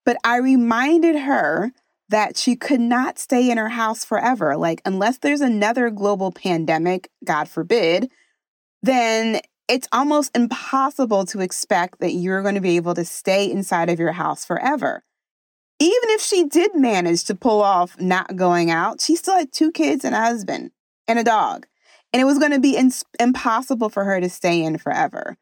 But 0.07 0.17
I 0.25 0.37
reminded 0.37 1.17
her 1.17 1.73
that 2.09 2.37
she 2.37 2.57
could 2.57 2.81
not 2.81 3.19
stay 3.19 3.51
in 3.51 3.59
her 3.59 3.69
house 3.69 4.05
forever. 4.05 4.57
Like, 4.57 4.81
unless 4.85 5.19
there's 5.19 5.43
another 5.43 5.91
global 5.91 6.31
pandemic, 6.31 7.11
God 7.25 7.49
forbid, 7.49 8.11
then 8.83 9.41
it's 9.69 9.89
almost 9.93 10.35
impossible 10.35 11.27
to 11.27 11.41
expect 11.41 12.01
that 12.01 12.13
you're 12.13 12.43
going 12.43 12.55
to 12.55 12.61
be 12.61 12.77
able 12.77 12.95
to 12.95 13.05
stay 13.05 13.51
inside 13.51 13.91
of 13.91 13.99
your 13.99 14.13
house 14.13 14.45
forever. 14.45 15.03
Even 15.79 16.11
if 16.11 16.21
she 16.21 16.45
did 16.45 16.75
manage 16.75 17.25
to 17.25 17.35
pull 17.35 17.63
off 17.63 18.01
not 18.01 18.35
going 18.35 18.71
out, 18.71 19.01
she 19.01 19.15
still 19.15 19.37
had 19.39 19.53
two 19.53 19.71
kids 19.71 20.05
and 20.05 20.15
a 20.15 20.21
husband 20.21 20.73
and 21.07 21.19
a 21.19 21.25
dog. 21.25 21.67
And 22.13 22.21
it 22.21 22.25
was 22.25 22.39
going 22.39 22.53
to 22.53 22.59
be 22.59 22.77
in- 22.77 22.91
impossible 23.21 23.91
for 23.91 24.05
her 24.05 24.21
to 24.21 24.31
stay 24.31 24.63
in 24.63 24.79
forever. 24.79 25.37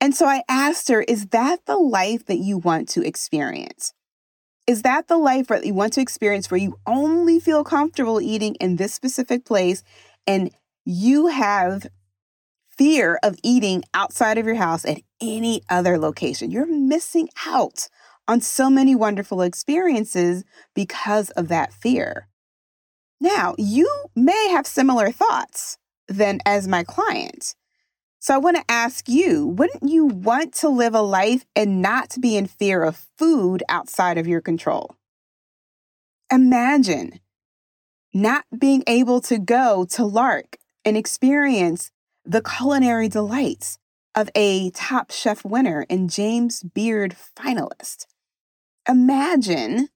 And 0.00 0.14
so 0.14 0.26
I 0.26 0.42
asked 0.48 0.88
her, 0.88 1.02
is 1.02 1.26
that 1.26 1.66
the 1.66 1.76
life 1.76 2.24
that 2.26 2.38
you 2.38 2.58
want 2.58 2.88
to 2.90 3.02
experience? 3.02 3.92
Is 4.66 4.82
that 4.82 5.08
the 5.08 5.18
life 5.18 5.48
that 5.48 5.66
you 5.66 5.74
want 5.74 5.92
to 5.94 6.00
experience 6.00 6.50
where 6.50 6.60
you 6.60 6.78
only 6.86 7.40
feel 7.40 7.64
comfortable 7.64 8.20
eating 8.20 8.54
in 8.56 8.76
this 8.76 8.94
specific 8.94 9.44
place 9.44 9.82
and 10.26 10.50
you 10.84 11.26
have 11.28 11.86
fear 12.78 13.18
of 13.22 13.36
eating 13.42 13.82
outside 13.92 14.38
of 14.38 14.46
your 14.46 14.54
house 14.54 14.84
at 14.84 15.02
any 15.20 15.62
other 15.68 15.98
location? 15.98 16.50
You're 16.50 16.66
missing 16.66 17.28
out 17.46 17.88
on 18.26 18.40
so 18.40 18.70
many 18.70 18.94
wonderful 18.94 19.42
experiences 19.42 20.44
because 20.74 21.30
of 21.30 21.48
that 21.48 21.72
fear. 21.72 22.28
Now, 23.20 23.54
you 23.58 23.90
may 24.14 24.48
have 24.50 24.66
similar 24.66 25.10
thoughts 25.10 25.76
than 26.06 26.40
as 26.46 26.68
my 26.68 26.84
client. 26.84 27.54
So 28.20 28.34
I 28.34 28.38
want 28.38 28.56
to 28.56 28.70
ask 28.70 29.08
you, 29.08 29.46
wouldn't 29.46 29.88
you 29.88 30.06
want 30.06 30.54
to 30.54 30.68
live 30.68 30.94
a 30.94 31.02
life 31.02 31.46
and 31.54 31.82
not 31.82 32.16
be 32.20 32.36
in 32.36 32.46
fear 32.46 32.82
of 32.82 33.06
food 33.16 33.62
outside 33.68 34.18
of 34.18 34.26
your 34.26 34.40
control? 34.40 34.96
Imagine 36.30 37.20
not 38.12 38.44
being 38.56 38.82
able 38.86 39.20
to 39.22 39.38
go 39.38 39.86
to 39.90 40.04
Lark 40.04 40.58
and 40.84 40.96
experience 40.96 41.90
the 42.28 42.42
culinary 42.42 43.08
delights 43.08 43.78
of 44.14 44.28
a 44.34 44.68
Top 44.72 45.10
Chef 45.10 45.46
winner 45.46 45.86
and 45.88 46.10
James 46.10 46.62
Beard 46.62 47.16
finalist. 47.34 48.04
Imagine 48.86 49.88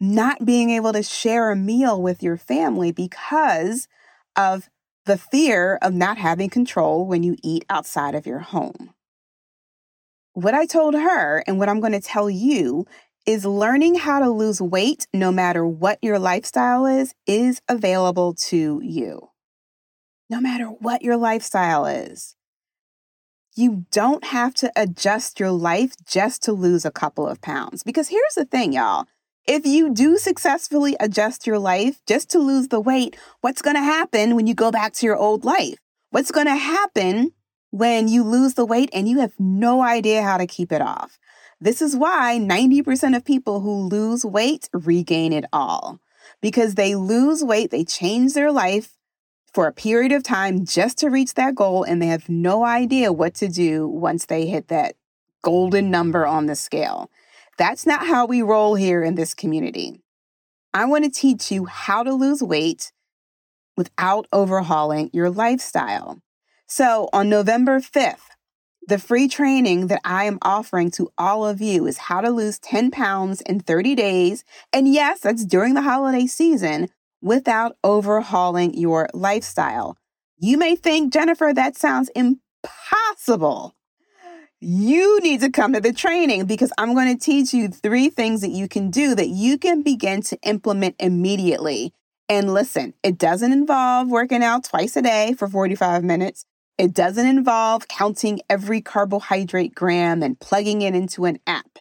not 0.00 0.44
being 0.44 0.70
able 0.70 0.92
to 0.92 1.04
share 1.04 1.52
a 1.52 1.56
meal 1.56 2.02
with 2.02 2.20
your 2.20 2.36
family 2.36 2.90
because 2.90 3.86
of 4.34 4.68
the 5.06 5.16
fear 5.16 5.78
of 5.80 5.94
not 5.94 6.18
having 6.18 6.50
control 6.50 7.06
when 7.06 7.22
you 7.22 7.36
eat 7.44 7.64
outside 7.70 8.16
of 8.16 8.26
your 8.26 8.40
home. 8.40 8.92
What 10.32 10.54
I 10.54 10.66
told 10.66 10.94
her 10.94 11.44
and 11.46 11.60
what 11.60 11.68
I'm 11.68 11.80
going 11.80 11.92
to 11.92 12.00
tell 12.00 12.28
you 12.28 12.86
is 13.24 13.44
learning 13.44 13.94
how 13.96 14.18
to 14.18 14.30
lose 14.30 14.60
weight, 14.60 15.06
no 15.14 15.30
matter 15.30 15.64
what 15.64 16.00
your 16.02 16.18
lifestyle 16.18 16.86
is, 16.86 17.14
is 17.24 17.62
available 17.68 18.34
to 18.48 18.80
you. 18.82 19.29
No 20.30 20.40
matter 20.40 20.66
what 20.66 21.02
your 21.02 21.16
lifestyle 21.16 21.86
is. 21.86 22.36
You 23.56 23.84
don't 23.90 24.22
have 24.26 24.54
to 24.54 24.70
adjust 24.76 25.40
your 25.40 25.50
life 25.50 25.94
just 26.06 26.44
to 26.44 26.52
lose 26.52 26.84
a 26.84 26.92
couple 26.92 27.26
of 27.26 27.40
pounds. 27.40 27.82
Because 27.82 28.10
here's 28.10 28.34
the 28.36 28.44
thing, 28.44 28.72
y'all. 28.72 29.06
If 29.48 29.66
you 29.66 29.92
do 29.92 30.18
successfully 30.18 30.94
adjust 31.00 31.48
your 31.48 31.58
life 31.58 32.00
just 32.06 32.30
to 32.30 32.38
lose 32.38 32.68
the 32.68 32.78
weight, 32.78 33.16
what's 33.40 33.60
going 33.60 33.74
to 33.74 33.82
happen 33.82 34.36
when 34.36 34.46
you 34.46 34.54
go 34.54 34.70
back 34.70 34.92
to 34.94 35.06
your 35.06 35.16
old 35.16 35.44
life? 35.44 35.78
What's 36.10 36.30
going 36.30 36.46
to 36.46 36.54
happen 36.54 37.32
when 37.72 38.06
you 38.06 38.22
lose 38.22 38.54
the 38.54 38.64
weight 38.64 38.90
and 38.92 39.08
you 39.08 39.18
have 39.18 39.32
no 39.36 39.82
idea 39.82 40.22
how 40.22 40.38
to 40.38 40.46
keep 40.46 40.70
it 40.70 40.80
off? 40.80 41.18
This 41.60 41.82
is 41.82 41.96
why 41.96 42.38
90% 42.40 43.16
of 43.16 43.24
people 43.24 43.62
who 43.62 43.88
lose 43.88 44.24
weight 44.24 44.68
regain 44.72 45.32
it 45.32 45.46
all 45.52 45.98
because 46.40 46.76
they 46.76 46.94
lose 46.94 47.42
weight, 47.42 47.72
they 47.72 47.84
change 47.84 48.34
their 48.34 48.52
life 48.52 48.92
for 49.52 49.66
a 49.66 49.72
period 49.72 50.12
of 50.12 50.22
time 50.22 50.64
just 50.64 50.98
to 50.98 51.08
reach 51.08 51.34
that 51.34 51.54
goal, 51.54 51.82
and 51.82 52.00
they 52.00 52.06
have 52.06 52.28
no 52.28 52.64
idea 52.64 53.12
what 53.12 53.34
to 53.34 53.48
do 53.48 53.86
once 53.88 54.26
they 54.26 54.46
hit 54.46 54.68
that 54.68 54.94
golden 55.42 55.90
number 55.90 56.26
on 56.26 56.46
the 56.46 56.54
scale. 56.54 57.10
That's 57.58 57.86
not 57.86 58.06
how 58.06 58.26
we 58.26 58.42
roll 58.42 58.74
here 58.74 59.02
in 59.02 59.16
this 59.16 59.34
community. 59.34 60.00
I 60.72 60.84
want 60.84 61.04
to 61.04 61.10
teach 61.10 61.50
you 61.50 61.66
how 61.66 62.02
to 62.02 62.12
lose 62.12 62.42
weight 62.42 62.92
without 63.76 64.26
overhauling 64.32 65.10
your 65.12 65.30
lifestyle. 65.30 66.20
So, 66.66 67.08
on 67.12 67.28
November 67.28 67.80
5th, 67.80 68.30
the 68.86 68.98
free 68.98 69.28
training 69.28 69.88
that 69.88 70.00
I 70.04 70.24
am 70.24 70.38
offering 70.42 70.90
to 70.92 71.10
all 71.18 71.46
of 71.46 71.60
you 71.60 71.86
is 71.86 71.98
how 71.98 72.20
to 72.20 72.30
lose 72.30 72.58
10 72.58 72.90
pounds 72.90 73.40
in 73.42 73.60
30 73.60 73.94
days. 73.94 74.44
And 74.72 74.92
yes, 74.92 75.20
that's 75.20 75.44
during 75.44 75.74
the 75.74 75.82
holiday 75.82 76.26
season 76.26 76.88
without 77.22 77.76
overhauling 77.84 78.74
your 78.74 79.08
lifestyle. 79.12 79.96
You 80.38 80.58
may 80.58 80.76
think, 80.76 81.12
Jennifer, 81.12 81.52
that 81.54 81.76
sounds 81.76 82.10
impossible 82.14 83.74
you 84.60 85.20
need 85.20 85.40
to 85.40 85.50
come 85.50 85.72
to 85.72 85.80
the 85.80 85.92
training 85.92 86.44
because 86.44 86.70
I'm 86.76 86.94
going 86.94 87.16
to 87.16 87.24
teach 87.24 87.54
you 87.54 87.68
three 87.68 88.10
things 88.10 88.42
that 88.42 88.50
you 88.50 88.68
can 88.68 88.90
do 88.90 89.14
that 89.14 89.28
you 89.28 89.56
can 89.56 89.82
begin 89.82 90.20
to 90.22 90.38
implement 90.42 90.96
immediately. 90.98 91.94
And 92.28 92.52
listen, 92.52 92.92
it 93.02 93.16
doesn't 93.18 93.52
involve 93.52 94.08
working 94.08 94.42
out 94.42 94.64
twice 94.64 94.96
a 94.96 95.02
day 95.02 95.34
for 95.38 95.48
45 95.48 96.04
minutes. 96.04 96.44
It 96.76 96.92
doesn't 96.92 97.26
involve 97.26 97.88
counting 97.88 98.40
every 98.50 98.82
carbohydrate 98.82 99.74
gram 99.74 100.22
and 100.22 100.38
plugging 100.38 100.82
it 100.82 100.94
into 100.94 101.24
an 101.24 101.38
app. 101.46 101.78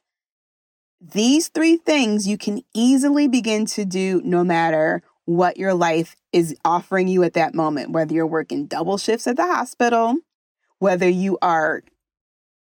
These 1.01 1.50
three 1.50 1.77
things 1.77 2.27
you 2.27 2.38
can 2.38 2.62
easily 2.74 3.27
begin 3.27 3.65
to 3.67 3.86
do 3.86 4.22
no 4.24 4.43
matter 4.43 5.03
what 5.29 5.57
your 5.57 5.75
life 5.75 6.15
is 6.33 6.55
offering 6.65 7.07
you 7.07 7.21
at 7.21 7.33
that 7.33 7.53
moment, 7.53 7.91
whether 7.91 8.12
you're 8.12 8.25
working 8.25 8.65
double 8.65 8.98
shifts 8.98 9.27
at 9.27 9.36
the 9.36 9.45
hospital, 9.45 10.15
whether 10.79 11.07
you 11.07 11.38
are 11.39 11.83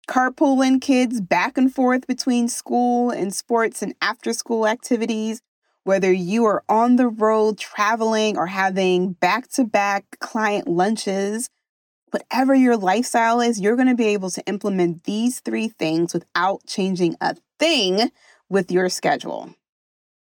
carpooling 0.09 0.81
kids 0.81 1.21
back 1.21 1.55
and 1.55 1.71
forth 1.71 2.07
between 2.07 2.47
school 2.47 3.11
and 3.11 3.31
sports 3.31 3.83
and 3.83 3.93
after 4.01 4.33
school 4.33 4.65
activities, 4.65 5.39
whether 5.83 6.11
you 6.11 6.45
are 6.45 6.63
on 6.67 6.95
the 6.95 7.07
road 7.07 7.59
traveling 7.59 8.35
or 8.35 8.47
having 8.47 9.13
back 9.13 9.47
to 9.49 9.63
back 9.63 10.17
client 10.19 10.67
lunches, 10.67 11.51
whatever 12.09 12.55
your 12.55 12.75
lifestyle 12.75 13.39
is, 13.39 13.61
you're 13.61 13.75
going 13.75 13.87
to 13.87 13.93
be 13.93 14.07
able 14.07 14.31
to 14.31 14.43
implement 14.47 15.03
these 15.03 15.41
three 15.41 15.67
things 15.67 16.11
without 16.11 16.65
changing 16.65 17.15
a 17.21 17.35
thing 17.59 18.09
with 18.49 18.71
your 18.71 18.89
schedule. 18.89 19.53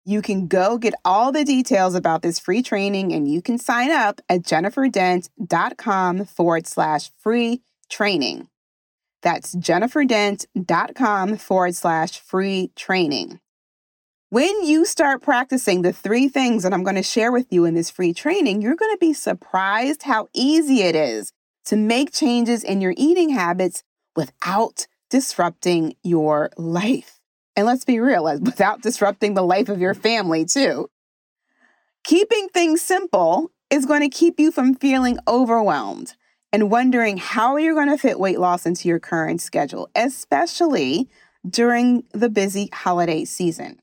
You 0.07 0.21
can 0.21 0.47
go 0.47 0.77
get 0.77 0.93
all 1.03 1.31
the 1.31 1.43
details 1.43 1.95
about 1.95 2.21
this 2.21 2.37
free 2.37 2.61
training 2.61 3.11
and 3.11 3.27
you 3.27 3.41
can 3.41 3.57
sign 3.57 3.89
up 3.89 4.21
at 4.29 4.43
jenniferdent.com 4.43 6.25
forward 6.25 6.67
slash 6.67 7.09
free 7.17 7.63
training. 7.89 8.47
That's 9.23 9.55
jenniferdent.com 9.55 11.37
forward 11.37 11.75
slash 11.75 12.19
free 12.19 12.71
training. 12.75 13.39
When 14.29 14.63
you 14.63 14.85
start 14.85 15.23
practicing 15.23 15.81
the 15.81 15.93
three 15.93 16.27
things 16.27 16.61
that 16.61 16.73
I'm 16.73 16.83
going 16.83 16.97
to 16.97 17.03
share 17.03 17.31
with 17.31 17.47
you 17.51 17.65
in 17.65 17.73
this 17.73 17.89
free 17.89 18.13
training, 18.13 18.61
you're 18.61 18.75
going 18.75 18.93
to 18.93 18.99
be 18.99 19.13
surprised 19.13 20.03
how 20.03 20.27
easy 20.33 20.83
it 20.83 20.95
is 20.95 21.31
to 21.65 21.75
make 21.75 22.11
changes 22.11 22.63
in 22.63 22.81
your 22.81 22.93
eating 22.95 23.29
habits 23.29 23.81
without 24.15 24.85
disrupting 25.09 25.95
your 26.03 26.51
life. 26.57 27.14
And 27.55 27.65
let's 27.65 27.85
be 27.85 27.99
real, 27.99 28.23
without 28.39 28.81
disrupting 28.81 29.33
the 29.33 29.41
life 29.41 29.69
of 29.69 29.79
your 29.79 29.93
family, 29.93 30.45
too. 30.45 30.89
Keeping 32.03 32.49
things 32.49 32.81
simple 32.81 33.51
is 33.69 33.85
going 33.85 34.01
to 34.01 34.09
keep 34.09 34.39
you 34.39 34.51
from 34.51 34.75
feeling 34.75 35.17
overwhelmed 35.27 36.15
and 36.51 36.69
wondering 36.69 37.17
how 37.17 37.57
you're 37.57 37.73
going 37.73 37.89
to 37.89 37.97
fit 37.97 38.19
weight 38.19 38.39
loss 38.39 38.65
into 38.65 38.87
your 38.87 38.99
current 38.99 39.41
schedule, 39.41 39.89
especially 39.95 41.09
during 41.47 42.03
the 42.11 42.29
busy 42.29 42.69
holiday 42.73 43.25
season. 43.25 43.79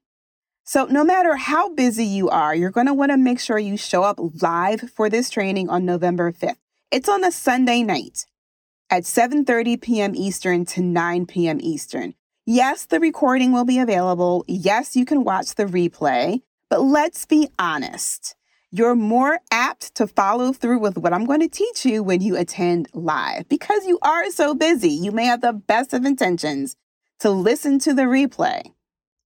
So, 0.64 0.86
no 0.86 1.04
matter 1.04 1.36
how 1.36 1.74
busy 1.74 2.04
you 2.04 2.28
are, 2.28 2.54
you're 2.54 2.70
going 2.70 2.86
to 2.86 2.94
want 2.94 3.10
to 3.10 3.16
make 3.16 3.40
sure 3.40 3.58
you 3.58 3.76
show 3.76 4.04
up 4.04 4.20
live 4.40 4.90
for 4.94 5.10
this 5.10 5.28
training 5.28 5.68
on 5.68 5.84
November 5.84 6.30
5th. 6.32 6.56
It's 6.90 7.08
on 7.08 7.24
a 7.24 7.32
Sunday 7.32 7.82
night 7.82 8.26
at 8.88 9.02
7:30 9.02 9.80
p.m. 9.80 10.14
Eastern 10.14 10.64
to 10.66 10.82
9 10.82 11.26
p.m. 11.26 11.58
Eastern. 11.60 12.14
Yes, 12.46 12.86
the 12.86 12.98
recording 12.98 13.52
will 13.52 13.64
be 13.64 13.78
available. 13.78 14.44
Yes, 14.48 14.96
you 14.96 15.04
can 15.04 15.22
watch 15.22 15.54
the 15.54 15.64
replay. 15.64 16.42
But 16.68 16.82
let's 16.82 17.24
be 17.24 17.48
honest. 17.56 18.34
You're 18.72 18.96
more 18.96 19.38
apt 19.52 19.94
to 19.94 20.08
follow 20.08 20.52
through 20.52 20.80
with 20.80 20.98
what 20.98 21.12
I'm 21.12 21.24
going 21.24 21.38
to 21.38 21.48
teach 21.48 21.84
you 21.84 22.02
when 22.02 22.20
you 22.20 22.36
attend 22.36 22.88
live 22.94 23.48
because 23.48 23.86
you 23.86 24.00
are 24.02 24.28
so 24.30 24.56
busy. 24.56 24.90
You 24.90 25.12
may 25.12 25.26
have 25.26 25.40
the 25.40 25.52
best 25.52 25.92
of 25.92 26.04
intentions 26.04 26.74
to 27.20 27.30
listen 27.30 27.78
to 27.80 27.94
the 27.94 28.02
replay. 28.02 28.72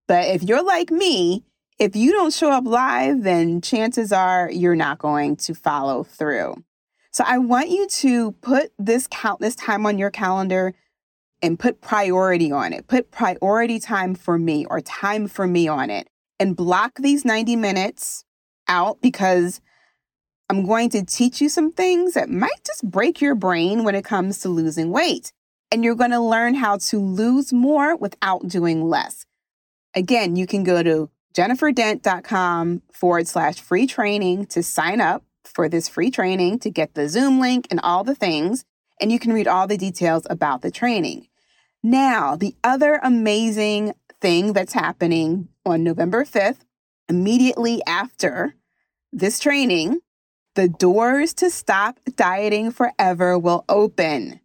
But 0.07 0.27
if 0.27 0.43
you're 0.43 0.65
like 0.65 0.91
me, 0.91 1.43
if 1.79 1.97
you 1.97 2.13
don't 2.13 2.35
show 2.35 2.51
up 2.51 2.67
live, 2.67 3.23
then 3.23 3.63
chances 3.63 4.13
are 4.13 4.51
you're 4.51 4.77
not 4.77 4.99
going 4.99 5.37
to 5.37 5.55
follow 5.55 6.05
through. 6.05 6.63
So 7.13 7.25
I 7.27 7.39
want 7.39 7.71
you 7.71 7.87
to 7.87 8.33
put 8.33 8.73
this 8.79 9.07
count 9.11 9.41
this 9.41 9.57
time 9.57 9.87
on 9.87 9.97
your 9.97 10.11
calendar 10.11 10.75
and 11.47 11.59
put 11.59 11.81
priority 11.81 12.53
on 12.53 12.73
it. 12.73 12.87
Put 12.89 13.11
priority 13.11 13.79
time 13.79 14.15
for 14.15 14.39
me 14.39 14.67
or 14.67 14.81
time 14.81 15.29
for 15.29 15.47
me 15.47 15.69
on 15.69 15.91
it 15.91 16.09
and 16.39 16.57
block 16.57 16.99
these 16.99 17.25
90 17.25 17.57
minutes 17.57 18.25
out 18.69 19.01
because 19.01 19.61
I'm 20.49 20.67
going 20.67 20.91
to 20.91 21.05
teach 21.05 21.41
you 21.41 21.49
some 21.49 21.73
things 21.73 22.15
that 22.15 22.31
might 22.31 22.65
just 22.65 22.89
break 22.89 23.21
your 23.21 23.35
brain 23.35 23.85
when 23.85 23.95
it 23.95 24.05
comes 24.05 24.41
to 24.41 24.49
losing 24.49 24.91
weight. 24.91 25.33
And 25.73 25.83
you're 25.83 25.97
going 25.97 26.13
to 26.13 26.21
learn 26.21 26.55
how 26.55 26.77
to 26.77 26.99
lose 27.01 27.53
more 27.53 27.97
without 27.97 28.47
doing 28.47 28.89
less. 28.89 29.27
Again, 29.95 30.37
you 30.37 30.47
can 30.47 30.63
go 30.63 30.83
to 30.83 31.11
jenniferdent.com 31.35 32.83
forward 32.93 33.27
slash 33.27 33.61
free 33.61 33.87
training 33.87 34.47
to 34.47 34.63
sign 34.63 35.01
up 35.01 35.25
for 35.45 35.69
this 35.69 35.89
free 35.89 36.11
training 36.11 36.61
to 36.61 36.71
get 36.71 36.95
the 36.95 37.09
Zoom 37.09 37.41
link 37.41 37.67
and 37.71 37.81
all 37.81 38.05
the 38.05 38.15
things. 38.15 38.65
And 39.01 39.11
you 39.11 39.19
can 39.19 39.33
read 39.33 39.49
all 39.49 39.67
the 39.67 39.77
details 39.77 40.27
about 40.31 40.63
the 40.63 40.71
training. 40.71 41.27
Now, 41.87 42.35
the 42.35 42.57
other 42.65 42.99
amazing 43.01 43.95
thing 44.21 44.55
that's 44.55 44.73
happening 44.73 45.47
on 45.65 45.85
November 45.85 46.25
5th, 46.25 46.65
immediately 47.09 47.81
after 47.87 48.57
this 49.13 49.39
training, 49.39 50.01
the 50.57 50.67
doors 50.67 51.33
to 51.35 51.49
stop 51.49 52.01
dieting 52.17 52.73
forever 52.73 53.39
will 53.39 53.65
open. 53.69 54.41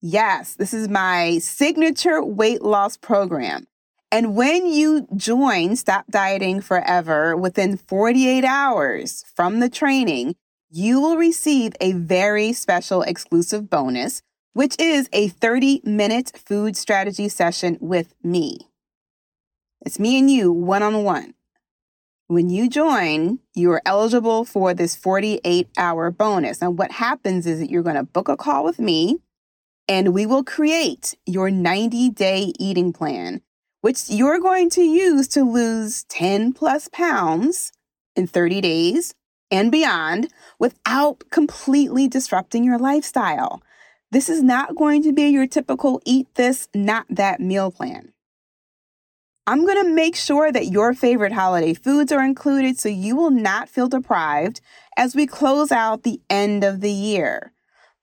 Yes, 0.00 0.54
this 0.54 0.72
is 0.72 0.88
my 0.88 1.36
signature 1.36 2.24
weight 2.24 2.62
loss 2.62 2.96
program. 2.96 3.66
And 4.10 4.34
when 4.34 4.72
you 4.72 5.06
join 5.16 5.76
Stop 5.76 6.06
Dieting 6.10 6.62
Forever 6.62 7.36
within 7.36 7.76
48 7.76 8.42
hours 8.46 9.22
from 9.36 9.60
the 9.60 9.68
training, 9.68 10.34
you 10.70 10.98
will 10.98 11.18
receive 11.18 11.74
a 11.78 11.92
very 11.92 12.54
special 12.54 13.02
exclusive 13.02 13.68
bonus, 13.68 14.22
which 14.52 14.76
is 14.78 15.08
a 15.12 15.28
30 15.28 15.82
minute 15.84 16.32
food 16.44 16.76
strategy 16.76 17.28
session 17.28 17.78
with 17.80 18.14
me. 18.22 18.68
It's 19.84 19.98
me 19.98 20.18
and 20.18 20.30
you 20.30 20.52
one 20.52 20.82
on 20.82 21.04
one. 21.04 21.34
When 22.26 22.50
you 22.50 22.68
join, 22.68 23.38
you 23.54 23.70
are 23.72 23.82
eligible 23.86 24.44
for 24.44 24.74
this 24.74 24.94
48 24.94 25.68
hour 25.78 26.10
bonus. 26.10 26.60
Now, 26.60 26.70
what 26.70 26.92
happens 26.92 27.46
is 27.46 27.58
that 27.58 27.70
you're 27.70 27.82
going 27.82 27.96
to 27.96 28.02
book 28.02 28.28
a 28.28 28.36
call 28.36 28.64
with 28.64 28.78
me 28.78 29.18
and 29.88 30.12
we 30.12 30.26
will 30.26 30.44
create 30.44 31.14
your 31.24 31.50
90 31.50 32.10
day 32.10 32.52
eating 32.58 32.92
plan, 32.92 33.40
which 33.80 34.10
you're 34.10 34.40
going 34.40 34.68
to 34.70 34.82
use 34.82 35.26
to 35.28 35.42
lose 35.42 36.04
10 36.04 36.52
plus 36.52 36.88
pounds 36.88 37.72
in 38.14 38.26
30 38.26 38.60
days 38.60 39.14
and 39.50 39.72
beyond 39.72 40.28
without 40.58 41.24
completely 41.30 42.08
disrupting 42.08 42.64
your 42.64 42.78
lifestyle. 42.78 43.62
This 44.10 44.30
is 44.30 44.42
not 44.42 44.74
going 44.74 45.02
to 45.02 45.12
be 45.12 45.28
your 45.28 45.46
typical 45.46 46.00
eat 46.06 46.34
this, 46.34 46.68
not 46.74 47.06
that 47.10 47.40
meal 47.40 47.70
plan. 47.70 48.12
I'm 49.46 49.66
going 49.66 49.82
to 49.82 49.90
make 49.90 50.16
sure 50.16 50.50
that 50.50 50.66
your 50.66 50.94
favorite 50.94 51.32
holiday 51.32 51.74
foods 51.74 52.10
are 52.12 52.24
included 52.24 52.78
so 52.78 52.88
you 52.88 53.16
will 53.16 53.30
not 53.30 53.68
feel 53.68 53.88
deprived 53.88 54.60
as 54.96 55.14
we 55.14 55.26
close 55.26 55.72
out 55.72 56.02
the 56.02 56.20
end 56.28 56.64
of 56.64 56.80
the 56.80 56.90
year. 56.90 57.52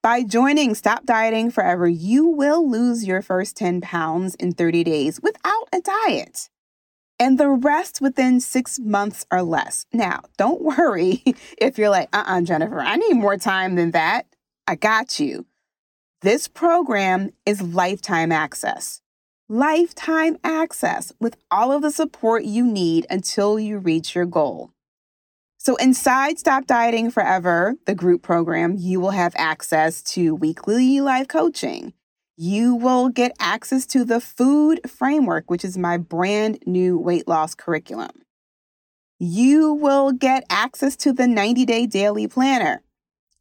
By 0.01 0.21
joining 0.21 0.75
Stop 0.75 1.05
Dieting 1.05 1.49
Forever, 1.49 1.87
you 1.87 2.27
will 2.27 2.69
lose 2.69 3.07
your 3.07 3.23
first 3.23 3.57
10 3.57 3.81
pounds 3.81 4.35
in 4.35 4.51
30 4.51 4.83
days 4.83 5.19
without 5.21 5.67
a 5.73 5.81
diet, 5.81 6.49
and 7.19 7.39
the 7.39 7.49
rest 7.49 8.01
within 8.01 8.39
six 8.39 8.79
months 8.79 9.25
or 9.31 9.41
less. 9.41 9.87
Now, 9.91 10.21
don't 10.37 10.61
worry 10.77 11.23
if 11.57 11.79
you're 11.79 11.89
like, 11.89 12.09
uh 12.13 12.23
uh-uh, 12.27 12.37
uh 12.37 12.41
Jennifer, 12.41 12.79
I 12.79 12.95
need 12.97 13.13
more 13.15 13.37
time 13.37 13.73
than 13.73 13.91
that. 13.91 14.27
I 14.67 14.75
got 14.75 15.19
you. 15.19 15.45
This 16.25 16.47
program 16.47 17.29
is 17.45 17.61
lifetime 17.61 18.31
access 18.31 18.99
lifetime 19.47 20.37
access 20.43 21.13
with 21.19 21.37
all 21.51 21.71
of 21.71 21.83
the 21.83 21.91
support 21.91 22.43
you 22.43 22.65
need 22.65 23.05
until 23.11 23.59
you 23.59 23.77
reach 23.77 24.15
your 24.15 24.25
goal. 24.25 24.71
So, 25.59 25.75
inside 25.75 26.39
Stop 26.39 26.65
Dieting 26.65 27.11
Forever, 27.11 27.75
the 27.85 27.93
group 27.93 28.23
program, 28.23 28.73
you 28.75 28.99
will 28.99 29.11
have 29.11 29.35
access 29.37 30.01
to 30.13 30.33
weekly 30.33 30.99
live 30.99 31.27
coaching. 31.27 31.93
You 32.35 32.73
will 32.73 33.09
get 33.09 33.33
access 33.39 33.85
to 33.85 34.03
the 34.03 34.19
food 34.19 34.81
framework, 34.89 35.51
which 35.51 35.63
is 35.63 35.77
my 35.77 35.97
brand 35.97 36.57
new 36.65 36.97
weight 36.97 37.27
loss 37.27 37.53
curriculum. 37.53 38.23
You 39.19 39.73
will 39.73 40.11
get 40.11 40.43
access 40.49 40.95
to 40.95 41.13
the 41.13 41.27
90 41.27 41.65
day 41.65 41.85
daily 41.85 42.27
planner 42.27 42.81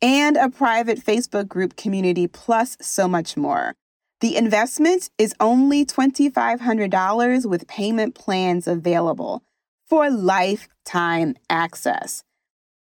and 0.05 0.37
a 0.37 0.51
private 0.51 0.99
Facebook 0.99 1.49
group 1.49 1.77
community, 1.77 2.27
plus 2.27 2.77
so 2.79 3.09
much 3.09 3.39
more. 3.39 3.75
The 4.21 4.37
investment 4.37 5.09
is 5.17 5.35
only 5.41 5.87
$2,500 5.87 7.47
with 7.47 7.67
payment 7.67 8.15
plans 8.15 8.69
available 8.69 9.43
for 9.89 10.11
lifetime 10.11 11.37
access. 11.49 12.23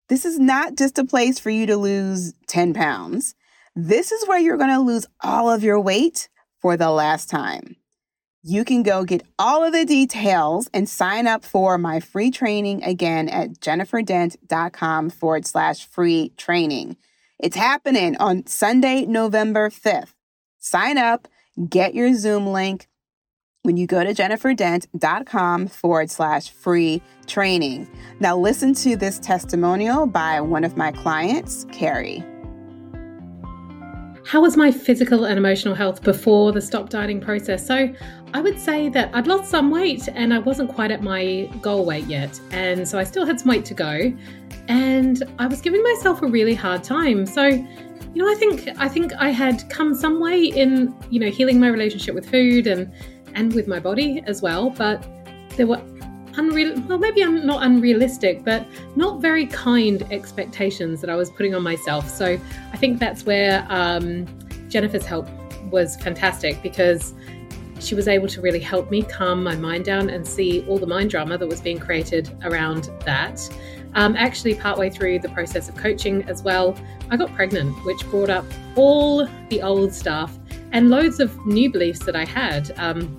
This 0.08 0.24
is 0.24 0.40
not 0.40 0.76
just 0.76 0.98
a 0.98 1.04
place 1.04 1.38
for 1.38 1.50
you 1.50 1.64
to 1.66 1.76
lose 1.76 2.34
10 2.48 2.74
pounds. 2.74 3.36
This 3.76 4.10
is 4.10 4.26
where 4.26 4.40
you're 4.40 4.56
going 4.56 4.70
to 4.70 4.80
lose 4.80 5.06
all 5.20 5.48
of 5.48 5.62
your 5.62 5.78
weight 5.78 6.28
for 6.60 6.76
the 6.76 6.90
last 6.90 7.30
time. 7.30 7.76
You 8.42 8.64
can 8.64 8.82
go 8.82 9.04
get 9.04 9.22
all 9.38 9.62
of 9.62 9.72
the 9.72 9.84
details 9.84 10.68
and 10.74 10.88
sign 10.88 11.28
up 11.28 11.44
for 11.44 11.78
my 11.78 12.00
free 12.00 12.32
training 12.32 12.82
again 12.82 13.28
at 13.28 13.60
jenniferdent.com 13.60 15.10
forward 15.10 15.46
slash 15.46 15.86
free 15.86 16.32
training. 16.36 16.96
It's 17.42 17.56
happening 17.56 18.16
on 18.18 18.46
Sunday, 18.46 19.04
November 19.04 19.68
5th. 19.68 20.14
Sign 20.60 20.96
up, 20.96 21.26
get 21.68 21.92
your 21.92 22.14
Zoom 22.14 22.46
link 22.46 22.86
when 23.62 23.76
you 23.76 23.88
go 23.88 24.04
to 24.04 24.14
jenniferdent.com 24.14 25.66
forward 25.66 26.08
slash 26.08 26.50
free 26.50 27.02
training. 27.26 27.90
Now, 28.20 28.38
listen 28.38 28.74
to 28.74 28.96
this 28.96 29.18
testimonial 29.18 30.06
by 30.06 30.40
one 30.40 30.62
of 30.62 30.76
my 30.76 30.92
clients, 30.92 31.66
Carrie. 31.72 32.22
How 34.24 34.40
was 34.40 34.56
my 34.56 34.70
physical 34.70 35.24
and 35.24 35.36
emotional 35.36 35.74
health 35.74 36.04
before 36.04 36.52
the 36.52 36.60
stop 36.60 36.90
dieting 36.90 37.20
process? 37.20 37.66
So, 37.66 37.92
I 38.34 38.40
would 38.40 38.58
say 38.58 38.88
that 38.88 39.10
I'd 39.14 39.26
lost 39.26 39.50
some 39.50 39.70
weight 39.70 40.08
and 40.08 40.32
I 40.32 40.38
wasn't 40.38 40.72
quite 40.74 40.90
at 40.90 41.02
my 41.02 41.50
goal 41.60 41.84
weight 41.84 42.06
yet. 42.06 42.40
And 42.50 42.88
so 42.88 42.98
I 42.98 43.04
still 43.04 43.26
had 43.26 43.38
some 43.38 43.48
weight 43.48 43.64
to 43.66 43.74
go. 43.74 44.12
And 44.68 45.22
I 45.38 45.46
was 45.46 45.60
giving 45.60 45.82
myself 45.82 46.22
a 46.22 46.26
really 46.26 46.54
hard 46.54 46.82
time. 46.82 47.26
So, 47.26 47.44
you 47.44 47.68
know, 48.14 48.30
I 48.30 48.34
think 48.34 48.68
I 48.78 48.88
think 48.88 49.12
I 49.18 49.30
had 49.30 49.68
come 49.68 49.94
some 49.94 50.18
way 50.18 50.44
in, 50.44 50.94
you 51.10 51.20
know, 51.20 51.30
healing 51.30 51.60
my 51.60 51.68
relationship 51.68 52.14
with 52.14 52.28
food 52.30 52.66
and 52.66 52.90
and 53.34 53.52
with 53.54 53.68
my 53.68 53.78
body 53.78 54.22
as 54.26 54.40
well, 54.40 54.70
but 54.70 55.06
there 55.56 55.66
were 55.66 55.80
unreal 56.36 56.80
well 56.88 56.98
maybe 56.98 57.22
I'm 57.22 57.44
not 57.46 57.62
unrealistic, 57.62 58.44
but 58.44 58.66
not 58.96 59.20
very 59.20 59.44
kind 59.46 60.06
expectations 60.10 61.02
that 61.02 61.10
I 61.10 61.16
was 61.16 61.30
putting 61.30 61.54
on 61.54 61.62
myself. 61.62 62.08
So 62.08 62.38
I 62.72 62.76
think 62.78 62.98
that's 62.98 63.26
where 63.26 63.66
um, 63.68 64.26
Jennifer's 64.68 65.04
help 65.04 65.28
was 65.70 65.96
fantastic 65.96 66.62
because 66.62 67.14
she 67.82 67.94
was 67.94 68.08
able 68.08 68.28
to 68.28 68.40
really 68.40 68.60
help 68.60 68.90
me 68.90 69.02
calm 69.02 69.42
my 69.42 69.56
mind 69.56 69.84
down 69.84 70.10
and 70.10 70.26
see 70.26 70.64
all 70.66 70.78
the 70.78 70.86
mind 70.86 71.10
drama 71.10 71.36
that 71.36 71.46
was 71.46 71.60
being 71.60 71.78
created 71.78 72.30
around 72.44 72.90
that. 73.04 73.40
Um, 73.94 74.16
actually, 74.16 74.54
partway 74.54 74.88
through 74.88 75.18
the 75.18 75.28
process 75.30 75.68
of 75.68 75.76
coaching 75.76 76.22
as 76.24 76.42
well, 76.42 76.76
I 77.10 77.16
got 77.16 77.34
pregnant, 77.34 77.74
which 77.84 78.08
brought 78.10 78.30
up 78.30 78.46
all 78.74 79.28
the 79.48 79.60
old 79.62 79.92
stuff 79.92 80.38
and 80.72 80.88
loads 80.88 81.20
of 81.20 81.46
new 81.46 81.70
beliefs 81.70 82.04
that 82.06 82.16
I 82.16 82.24
had 82.24 82.72
um, 82.78 83.18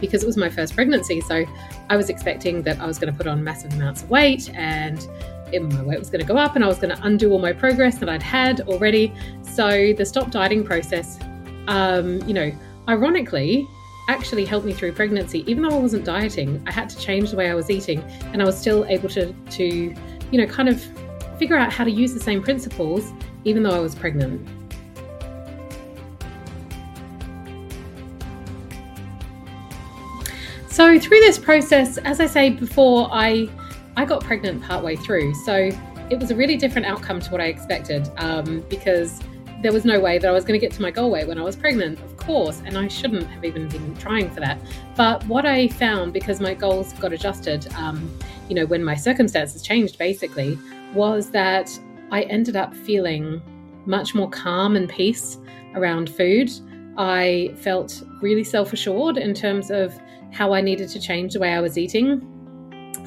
because 0.00 0.22
it 0.22 0.26
was 0.26 0.36
my 0.36 0.50
first 0.50 0.74
pregnancy. 0.74 1.20
So 1.22 1.46
I 1.88 1.96
was 1.96 2.10
expecting 2.10 2.62
that 2.62 2.78
I 2.80 2.86
was 2.86 2.98
going 2.98 3.10
to 3.10 3.16
put 3.16 3.26
on 3.26 3.42
massive 3.42 3.72
amounts 3.72 4.02
of 4.02 4.10
weight 4.10 4.50
and 4.54 5.08
it, 5.52 5.62
my 5.62 5.82
weight 5.82 5.98
was 5.98 6.10
going 6.10 6.20
to 6.20 6.26
go 6.26 6.36
up 6.36 6.56
and 6.56 6.64
I 6.64 6.68
was 6.68 6.78
going 6.78 6.94
to 6.94 7.02
undo 7.04 7.32
all 7.32 7.38
my 7.38 7.52
progress 7.52 7.98
that 7.98 8.08
I'd 8.08 8.22
had 8.22 8.62
already. 8.62 9.12
So 9.42 9.92
the 9.94 10.04
stop 10.04 10.30
dieting 10.30 10.64
process, 10.64 11.18
um, 11.68 12.20
you 12.28 12.34
know, 12.34 12.52
ironically, 12.88 13.66
actually 14.08 14.44
helped 14.44 14.66
me 14.66 14.72
through 14.72 14.92
pregnancy. 14.92 15.44
Even 15.50 15.62
though 15.62 15.76
I 15.76 15.78
wasn't 15.78 16.04
dieting, 16.04 16.62
I 16.66 16.72
had 16.72 16.88
to 16.90 16.98
change 16.98 17.30
the 17.30 17.36
way 17.36 17.50
I 17.50 17.54
was 17.54 17.70
eating, 17.70 18.00
and 18.32 18.42
I 18.42 18.44
was 18.44 18.58
still 18.58 18.84
able 18.86 19.08
to, 19.10 19.32
to 19.32 19.64
you 19.64 20.38
know, 20.38 20.46
kind 20.46 20.68
of 20.68 20.82
figure 21.38 21.56
out 21.56 21.72
how 21.72 21.84
to 21.84 21.90
use 21.90 22.14
the 22.14 22.20
same 22.20 22.42
principles 22.42 23.12
even 23.44 23.62
though 23.62 23.70
I 23.70 23.80
was 23.80 23.94
pregnant. 23.94 24.46
So 30.68 30.98
through 30.98 31.20
this 31.20 31.38
process, 31.38 31.98
as 31.98 32.20
I 32.20 32.26
say 32.26 32.50
before, 32.50 33.08
I 33.12 33.48
I 33.96 34.06
got 34.06 34.24
pregnant 34.24 34.62
partway 34.62 34.96
through. 34.96 35.34
So 35.34 35.70
it 36.08 36.18
was 36.18 36.30
a 36.30 36.34
really 36.34 36.56
different 36.56 36.86
outcome 36.86 37.20
to 37.20 37.30
what 37.30 37.40
I 37.40 37.46
expected 37.46 38.10
um, 38.16 38.64
because 38.70 39.20
there 39.62 39.72
was 39.72 39.84
no 39.84 40.00
way 40.00 40.18
that 40.18 40.26
I 40.26 40.32
was 40.32 40.44
going 40.44 40.58
to 40.58 40.66
get 40.66 40.74
to 40.76 40.82
my 40.82 40.90
goal 40.90 41.10
weight 41.10 41.28
when 41.28 41.38
I 41.38 41.42
was 41.42 41.56
pregnant, 41.56 41.98
course, 42.24 42.62
and 42.64 42.76
I 42.76 42.88
shouldn't 42.88 43.26
have 43.28 43.44
even 43.44 43.68
been 43.68 43.94
trying 43.96 44.30
for 44.30 44.40
that. 44.40 44.58
But 44.96 45.24
what 45.26 45.44
I 45.46 45.68
found, 45.68 46.12
because 46.12 46.40
my 46.40 46.54
goals 46.54 46.92
got 46.94 47.12
adjusted, 47.12 47.66
um, 47.74 48.10
you 48.48 48.54
know, 48.54 48.66
when 48.66 48.84
my 48.84 48.94
circumstances 48.94 49.62
changed, 49.62 49.98
basically, 49.98 50.58
was 50.94 51.30
that 51.30 51.70
I 52.10 52.22
ended 52.22 52.56
up 52.56 52.74
feeling 52.74 53.40
much 53.86 54.14
more 54.14 54.30
calm 54.30 54.76
and 54.76 54.88
peace 54.88 55.38
around 55.74 56.10
food. 56.10 56.50
I 56.96 57.54
felt 57.56 58.02
really 58.20 58.44
self 58.44 58.72
assured 58.72 59.16
in 59.16 59.34
terms 59.34 59.70
of 59.70 59.98
how 60.30 60.52
I 60.52 60.60
needed 60.60 60.88
to 60.90 61.00
change 61.00 61.34
the 61.34 61.40
way 61.40 61.52
I 61.52 61.60
was 61.60 61.76
eating. 61.78 62.26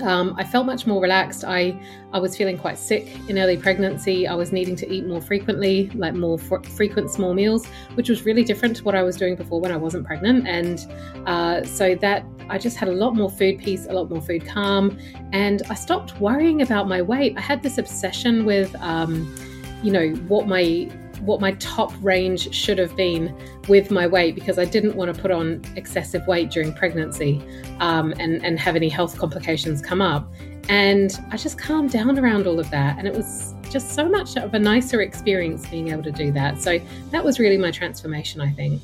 Um, 0.02 0.36
I 0.38 0.44
felt 0.44 0.66
much 0.66 0.86
more 0.86 1.02
relaxed. 1.02 1.44
I, 1.46 1.80
I 2.12 2.20
was 2.20 2.36
feeling 2.36 2.58
quite 2.58 2.78
sick 2.78 3.08
in 3.30 3.40
early 3.40 3.58
pregnancy. 3.58 4.28
I 4.28 4.36
was 4.36 4.52
needing 4.52 4.76
to 4.78 4.92
eat 4.92 5.06
more 5.06 5.22
frequently, 5.22 5.90
like 5.96 6.14
more 6.14 6.40
f- 6.40 6.66
frequent 6.72 7.10
small 7.12 7.34
meals, 7.34 7.66
which 7.96 8.10
was 8.10 8.26
really 8.26 8.44
different 8.44 8.76
to 8.78 8.84
what 8.84 8.96
I 8.96 9.04
was 9.04 9.16
doing 9.16 9.36
before 9.36 9.62
when 9.62 9.72
I 9.72 9.78
wasn't 9.78 10.06
pregnant. 10.06 10.48
And 10.48 10.86
uh, 11.28 11.64
so 11.64 11.96
that 11.96 12.26
I 12.50 12.58
just 12.58 12.78
had 12.78 12.90
a 12.90 12.94
lot 12.94 13.16
more 13.16 13.30
food 13.30 13.60
peace, 13.60 13.88
a 13.90 13.94
lot 13.94 14.10
more 14.10 14.22
food 14.22 14.46
calm, 14.46 14.98
and 15.32 15.64
I 15.70 15.74
stopped 15.76 16.20
worrying 16.20 16.62
about 16.62 16.88
my 16.88 17.02
weight. 17.02 17.36
I 17.38 17.42
had 17.42 17.64
this 17.64 17.78
obsession 17.78 18.46
with, 18.46 18.76
um, 18.82 19.34
you 19.82 19.92
know, 19.92 20.10
what 20.28 20.48
my 20.48 20.90
what 21.26 21.42
my 21.42 21.54
top 21.54 21.92
range 22.02 22.54
should 22.54 22.78
have 22.78 22.96
been 22.96 23.36
with 23.68 23.92
my 23.92 24.08
weight 24.08 24.36
because 24.36 24.60
I 24.60 24.66
didn't 24.66 24.96
want 24.96 25.14
to 25.14 25.22
put 25.22 25.32
on 25.32 25.62
excessive 25.76 26.26
weight 26.28 26.52
during 26.52 26.74
pregnancy 26.74 27.42
um, 27.80 28.14
and, 28.20 28.44
and 28.46 28.60
have 28.60 28.76
any 28.76 28.90
health 28.90 29.18
complications 29.18 29.82
come 29.82 30.02
up. 30.02 30.32
And 30.68 31.20
I 31.32 31.38
just 31.38 31.58
calmed 31.58 31.92
down 31.92 32.18
around 32.18 32.48
all 32.48 32.60
of 32.60 32.70
that. 32.72 32.98
And 32.98 33.08
it 33.08 33.14
was 33.14 33.54
just 33.70 33.94
so 33.94 34.08
much 34.08 34.36
of 34.38 34.54
a 34.54 34.60
nicer 34.60 35.02
experience 35.02 35.68
being 35.68 35.90
able 35.90 36.04
to 36.04 36.12
do 36.12 36.32
that. 36.32 36.62
So 36.62 36.80
that 37.12 37.24
was 37.24 37.40
really 37.40 37.58
my 37.58 37.72
transformation, 37.72 38.42
I 38.42 38.52
think. 38.52 38.82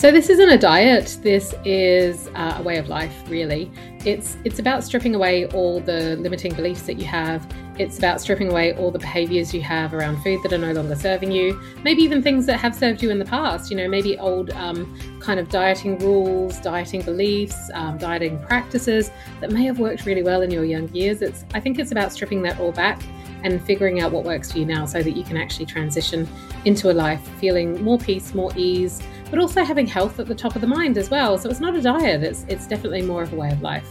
So 0.00 0.10
this 0.10 0.30
isn't 0.30 0.48
a 0.48 0.56
diet. 0.56 1.18
This 1.20 1.54
is 1.62 2.28
uh, 2.28 2.54
a 2.56 2.62
way 2.62 2.78
of 2.78 2.88
life, 2.88 3.12
really. 3.28 3.70
It's 4.06 4.38
it's 4.44 4.58
about 4.58 4.82
stripping 4.82 5.14
away 5.14 5.44
all 5.48 5.78
the 5.78 6.16
limiting 6.16 6.54
beliefs 6.54 6.84
that 6.84 6.94
you 6.94 7.04
have. 7.04 7.46
It's 7.78 7.98
about 7.98 8.18
stripping 8.18 8.50
away 8.50 8.74
all 8.78 8.90
the 8.90 8.98
behaviors 8.98 9.52
you 9.52 9.60
have 9.60 9.92
around 9.92 10.22
food 10.22 10.42
that 10.42 10.54
are 10.54 10.58
no 10.58 10.72
longer 10.72 10.96
serving 10.96 11.32
you. 11.32 11.60
Maybe 11.84 12.00
even 12.00 12.22
things 12.22 12.46
that 12.46 12.56
have 12.56 12.74
served 12.74 13.02
you 13.02 13.10
in 13.10 13.18
the 13.18 13.26
past. 13.26 13.70
You 13.70 13.76
know, 13.76 13.88
maybe 13.88 14.18
old 14.18 14.48
um, 14.52 14.98
kind 15.20 15.38
of 15.38 15.50
dieting 15.50 15.98
rules, 15.98 16.58
dieting 16.60 17.02
beliefs, 17.02 17.70
um, 17.74 17.98
dieting 17.98 18.38
practices 18.38 19.10
that 19.42 19.50
may 19.50 19.66
have 19.66 19.80
worked 19.80 20.06
really 20.06 20.22
well 20.22 20.40
in 20.40 20.50
your 20.50 20.64
young 20.64 20.88
years. 20.94 21.20
It's 21.20 21.44
I 21.52 21.60
think 21.60 21.78
it's 21.78 21.92
about 21.92 22.10
stripping 22.10 22.40
that 22.44 22.58
all 22.58 22.72
back 22.72 23.02
and 23.42 23.62
figuring 23.62 24.00
out 24.00 24.12
what 24.12 24.24
works 24.24 24.52
for 24.52 24.60
you 24.60 24.64
now 24.64 24.86
so 24.86 25.02
that 25.02 25.14
you 25.14 25.24
can 25.24 25.36
actually 25.36 25.66
transition 25.66 26.26
into 26.64 26.90
a 26.90 26.94
life 26.94 27.20
feeling 27.38 27.82
more 27.82 27.98
peace, 27.98 28.34
more 28.34 28.50
ease, 28.56 29.02
but 29.30 29.38
also 29.38 29.64
having 29.64 29.86
health 29.86 30.18
at 30.20 30.26
the 30.26 30.34
top 30.34 30.54
of 30.54 30.60
the 30.60 30.66
mind 30.66 30.98
as 30.98 31.08
well. 31.08 31.38
So 31.38 31.48
it's 31.48 31.60
not 31.60 31.74
a 31.74 31.80
diet, 31.80 32.22
it's, 32.22 32.44
it's 32.48 32.66
definitely 32.66 33.02
more 33.02 33.22
of 33.22 33.32
a 33.32 33.36
way 33.36 33.50
of 33.50 33.62
life. 33.62 33.88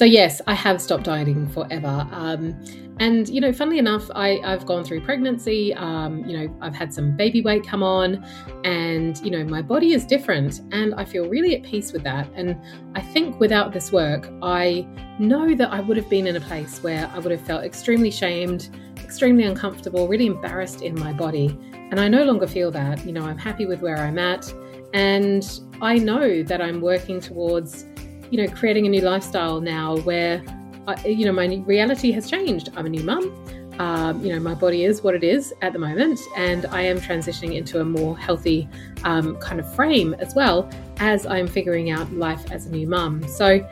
So 0.00 0.06
yes, 0.06 0.40
I 0.46 0.54
have 0.54 0.80
stopped 0.80 1.04
dieting 1.04 1.46
forever. 1.48 2.08
Um, 2.10 2.58
and 3.00 3.28
you 3.28 3.38
know, 3.38 3.52
funnily 3.52 3.78
enough, 3.78 4.10
I, 4.14 4.40
have 4.44 4.64
gone 4.64 4.84
through 4.84 5.00
pregnancy. 5.00 5.74
Um, 5.74 6.24
you 6.24 6.38
know, 6.38 6.56
I've 6.60 6.74
had 6.74 6.92
some 6.94 7.16
baby 7.16 7.42
weight 7.42 7.66
come 7.66 7.82
on, 7.82 8.24
and 8.64 9.18
you 9.24 9.30
know, 9.30 9.44
my 9.44 9.60
body 9.62 9.92
is 9.92 10.04
different, 10.06 10.60
and 10.70 10.94
I 10.94 11.04
feel 11.04 11.28
really 11.28 11.54
at 11.54 11.62
peace 11.62 11.92
with 11.92 12.02
that. 12.04 12.28
And 12.34 12.56
I 12.94 13.00
think 13.00 13.40
without 13.40 13.72
this 13.72 13.90
work, 13.90 14.30
I 14.42 14.86
know 15.18 15.54
that 15.54 15.70
I 15.70 15.80
would 15.80 15.96
have 15.96 16.08
been 16.08 16.26
in 16.26 16.36
a 16.36 16.40
place 16.40 16.82
where 16.82 17.06
I 17.14 17.18
would 17.18 17.30
have 17.30 17.40
felt 17.40 17.64
extremely 17.64 18.10
shamed, 18.10 18.68
extremely 19.10 19.44
uncomfortable, 19.44 20.06
really 20.06 20.26
embarrassed 20.26 20.82
in 20.82 20.94
my 20.98 21.12
body. 21.12 21.48
And 21.90 21.98
I 21.98 22.06
no 22.08 22.22
longer 22.24 22.46
feel 22.46 22.70
that. 22.70 23.04
You 23.04 23.12
know, 23.12 23.24
I'm 23.24 23.38
happy 23.38 23.66
with 23.66 23.80
where 23.80 23.98
I'm 23.98 24.18
at, 24.18 24.52
and 24.94 25.42
I 25.82 25.98
know 25.98 26.42
that 26.44 26.60
I'm 26.62 26.80
working 26.80 27.20
towards 27.20 27.86
you 28.30 28.38
know, 28.38 28.52
creating 28.54 28.86
a 28.86 28.88
new 28.88 29.00
lifestyle 29.00 29.60
now 29.60 29.96
where, 29.98 30.42
I, 30.86 31.06
you 31.06 31.26
know, 31.26 31.32
my 31.32 31.46
reality 31.66 32.12
has 32.12 32.30
changed. 32.30 32.70
I'm 32.76 32.86
a 32.86 32.88
new 32.88 33.02
mum. 33.02 33.34
Um, 33.78 34.22
you 34.24 34.32
know, 34.32 34.40
my 34.40 34.54
body 34.54 34.84
is 34.84 35.02
what 35.02 35.14
it 35.14 35.24
is 35.24 35.54
at 35.62 35.72
the 35.72 35.78
moment, 35.78 36.20
and 36.36 36.66
I 36.66 36.82
am 36.82 37.00
transitioning 37.00 37.56
into 37.56 37.80
a 37.80 37.84
more 37.84 38.16
healthy 38.16 38.68
um, 39.04 39.36
kind 39.36 39.58
of 39.58 39.74
frame 39.74 40.14
as 40.18 40.34
well 40.34 40.70
as 40.98 41.24
I'm 41.24 41.46
figuring 41.46 41.90
out 41.90 42.12
life 42.12 42.50
as 42.52 42.66
a 42.66 42.70
new 42.70 42.86
mum. 42.86 43.26
So 43.26 43.66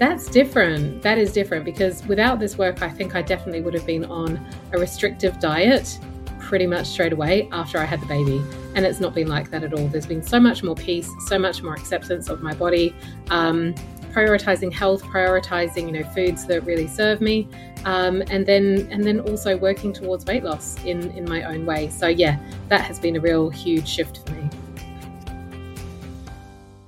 that's 0.00 0.30
different. 0.30 1.02
That 1.02 1.18
is 1.18 1.30
different 1.30 1.66
because 1.66 2.02
without 2.06 2.40
this 2.40 2.56
work, 2.56 2.80
I 2.80 2.88
think 2.88 3.14
I 3.14 3.20
definitely 3.20 3.60
would 3.60 3.74
have 3.74 3.84
been 3.84 4.06
on 4.06 4.42
a 4.72 4.78
restrictive 4.78 5.38
diet 5.38 6.00
pretty 6.38 6.66
much 6.66 6.86
straight 6.86 7.12
away 7.12 7.50
after 7.52 7.76
I 7.76 7.84
had 7.84 8.00
the 8.00 8.06
baby. 8.06 8.42
And 8.74 8.86
it's 8.86 8.98
not 8.98 9.14
been 9.14 9.28
like 9.28 9.50
that 9.50 9.62
at 9.62 9.74
all. 9.74 9.86
There's 9.88 10.06
been 10.06 10.22
so 10.22 10.40
much 10.40 10.62
more 10.62 10.74
peace, 10.74 11.10
so 11.26 11.38
much 11.38 11.62
more 11.62 11.74
acceptance 11.74 12.30
of 12.30 12.40
my 12.40 12.54
body. 12.54 12.94
Um, 13.28 13.74
prioritizing 14.10 14.72
health, 14.72 15.02
prioritizing 15.04 15.84
you 15.84 15.92
know 15.92 16.08
foods 16.14 16.46
that 16.46 16.62
really 16.62 16.86
serve 16.86 17.20
me, 17.20 17.46
um, 17.84 18.22
and 18.30 18.46
then 18.46 18.88
and 18.90 19.04
then 19.04 19.20
also 19.20 19.58
working 19.58 19.92
towards 19.92 20.24
weight 20.24 20.44
loss 20.44 20.82
in 20.82 21.10
in 21.10 21.28
my 21.28 21.42
own 21.42 21.66
way. 21.66 21.90
So 21.90 22.08
yeah, 22.08 22.40
that 22.68 22.80
has 22.80 22.98
been 22.98 23.16
a 23.16 23.20
real 23.20 23.50
huge 23.50 23.86
shift 23.86 24.26
for 24.26 24.34
me. 24.34 24.48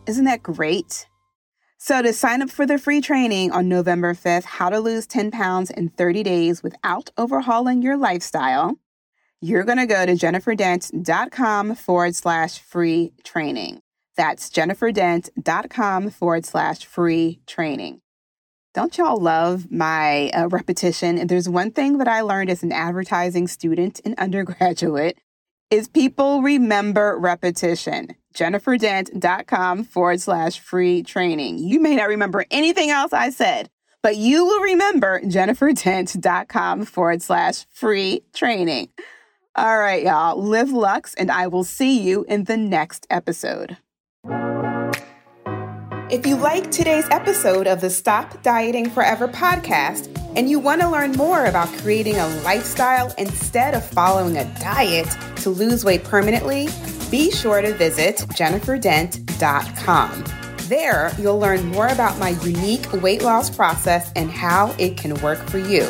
Isn't 0.07 0.25
that 0.25 0.43
great? 0.43 1.07
So, 1.85 2.01
to 2.01 2.13
sign 2.13 2.43
up 2.43 2.49
for 2.49 2.65
the 2.65 2.79
free 2.79 3.01
training 3.01 3.51
on 3.51 3.69
November 3.69 4.15
5th, 4.15 4.45
How 4.45 4.71
to 4.71 4.79
Lose 4.79 5.05
10 5.05 5.33
Pounds 5.33 5.69
in 5.69 5.89
30 5.89 6.23
Days 6.23 6.63
Without 6.63 7.11
Overhauling 7.19 7.83
Your 7.83 7.97
Lifestyle, 7.97 8.77
you're 9.41 9.65
going 9.65 9.79
to 9.79 9.87
go 9.87 10.07
to 10.07 10.13
jenniferdent.com 10.13 11.75
forward 11.75 12.15
slash 12.15 12.61
free 12.61 13.15
training. 13.25 13.81
That's 14.17 14.49
jenniferdent.com 14.49 16.11
forward 16.11 16.45
slash 16.45 16.85
free 16.85 17.41
training. 17.49 18.01
Don't 18.75 18.97
y'all 18.97 19.21
love 19.21 19.69
my 19.69 20.31
uh, 20.31 20.47
repetition? 20.51 21.19
And 21.19 21.29
there's 21.29 21.49
one 21.49 21.73
thing 21.73 21.99
that 21.99 22.07
I 22.07 22.21
learned 22.21 22.51
as 22.51 22.63
an 22.63 22.71
advertising 22.71 23.49
student 23.49 23.99
in 24.05 24.15
undergraduate 24.19 25.19
is 25.73 25.89
people 25.89 26.43
remember 26.43 27.19
repetition. 27.19 28.15
jenniferdent.com 28.35 29.85
forward 29.85 30.21
slash 30.21 30.61
free 30.61 31.03
training. 31.03 31.57
You 31.59 31.81
may 31.81 31.97
not 31.97 32.09
remember 32.09 32.45
anything 32.51 32.91
else 32.91 33.15
I 33.15 33.31
said, 33.31 33.71
but 34.03 34.17
you 34.17 34.45
will 34.45 34.61
remember 34.61 35.21
jenniferdent.com 35.21 36.85
forward 36.85 37.23
slash 37.23 37.65
free 37.71 38.21
training. 38.35 38.91
All 39.57 39.79
right, 39.79 40.03
y'all, 40.03 40.37
live 40.37 40.71
Lux, 40.71 41.15
and 41.15 41.31
I 41.31 41.47
will 41.47 41.65
see 41.65 41.99
you 42.01 42.27
in 42.29 42.45
the 42.45 42.59
next 42.59 43.07
episode. 43.09 43.79
If 46.11 46.27
you 46.27 46.37
like 46.37 46.71
today's 46.71 47.09
episode 47.11 47.67
of 47.67 47.81
the 47.81 47.89
Stop 47.89 48.43
Dieting 48.43 48.91
Forever 48.91 49.27
podcast 49.27 50.12
and 50.37 50.49
you 50.49 50.59
want 50.59 50.81
to 50.81 50.89
learn 50.89 51.13
more 51.13 51.45
about 51.47 51.69
creating 51.79 52.17
a 52.17 52.27
lifestyle 52.43 53.15
instead 53.19 53.75
of 53.75 53.85
following 53.85 54.39
a 54.39 54.45
diet 54.59 55.09
to 55.37 55.51
lose 55.51 55.85
weight 55.85 56.05
permanently, 56.05 56.69
be 57.11 57.31
sure 57.31 57.61
to 57.61 57.75
visit 57.75 58.17
jenniferdent.com. 58.17 60.25
There, 60.69 61.13
you'll 61.19 61.39
learn 61.39 61.67
more 61.67 61.89
about 61.89 62.19
my 62.19 62.31
unique 62.31 62.91
weight 62.95 63.23
loss 63.23 63.55
process 63.55 64.11
and 64.17 64.31
how 64.31 64.75
it 64.79 64.97
can 64.97 65.21
work 65.21 65.39
for 65.39 65.59
you. 65.59 65.87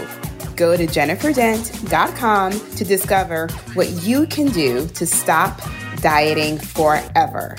Go 0.56 0.76
to 0.76 0.86
jenniferdent.com 0.86 2.52
to 2.52 2.84
discover 2.84 3.48
what 3.74 3.88
you 4.02 4.26
can 4.26 4.48
do 4.48 4.88
to 4.88 5.06
stop 5.06 5.60
dieting 6.00 6.58
forever. 6.58 7.56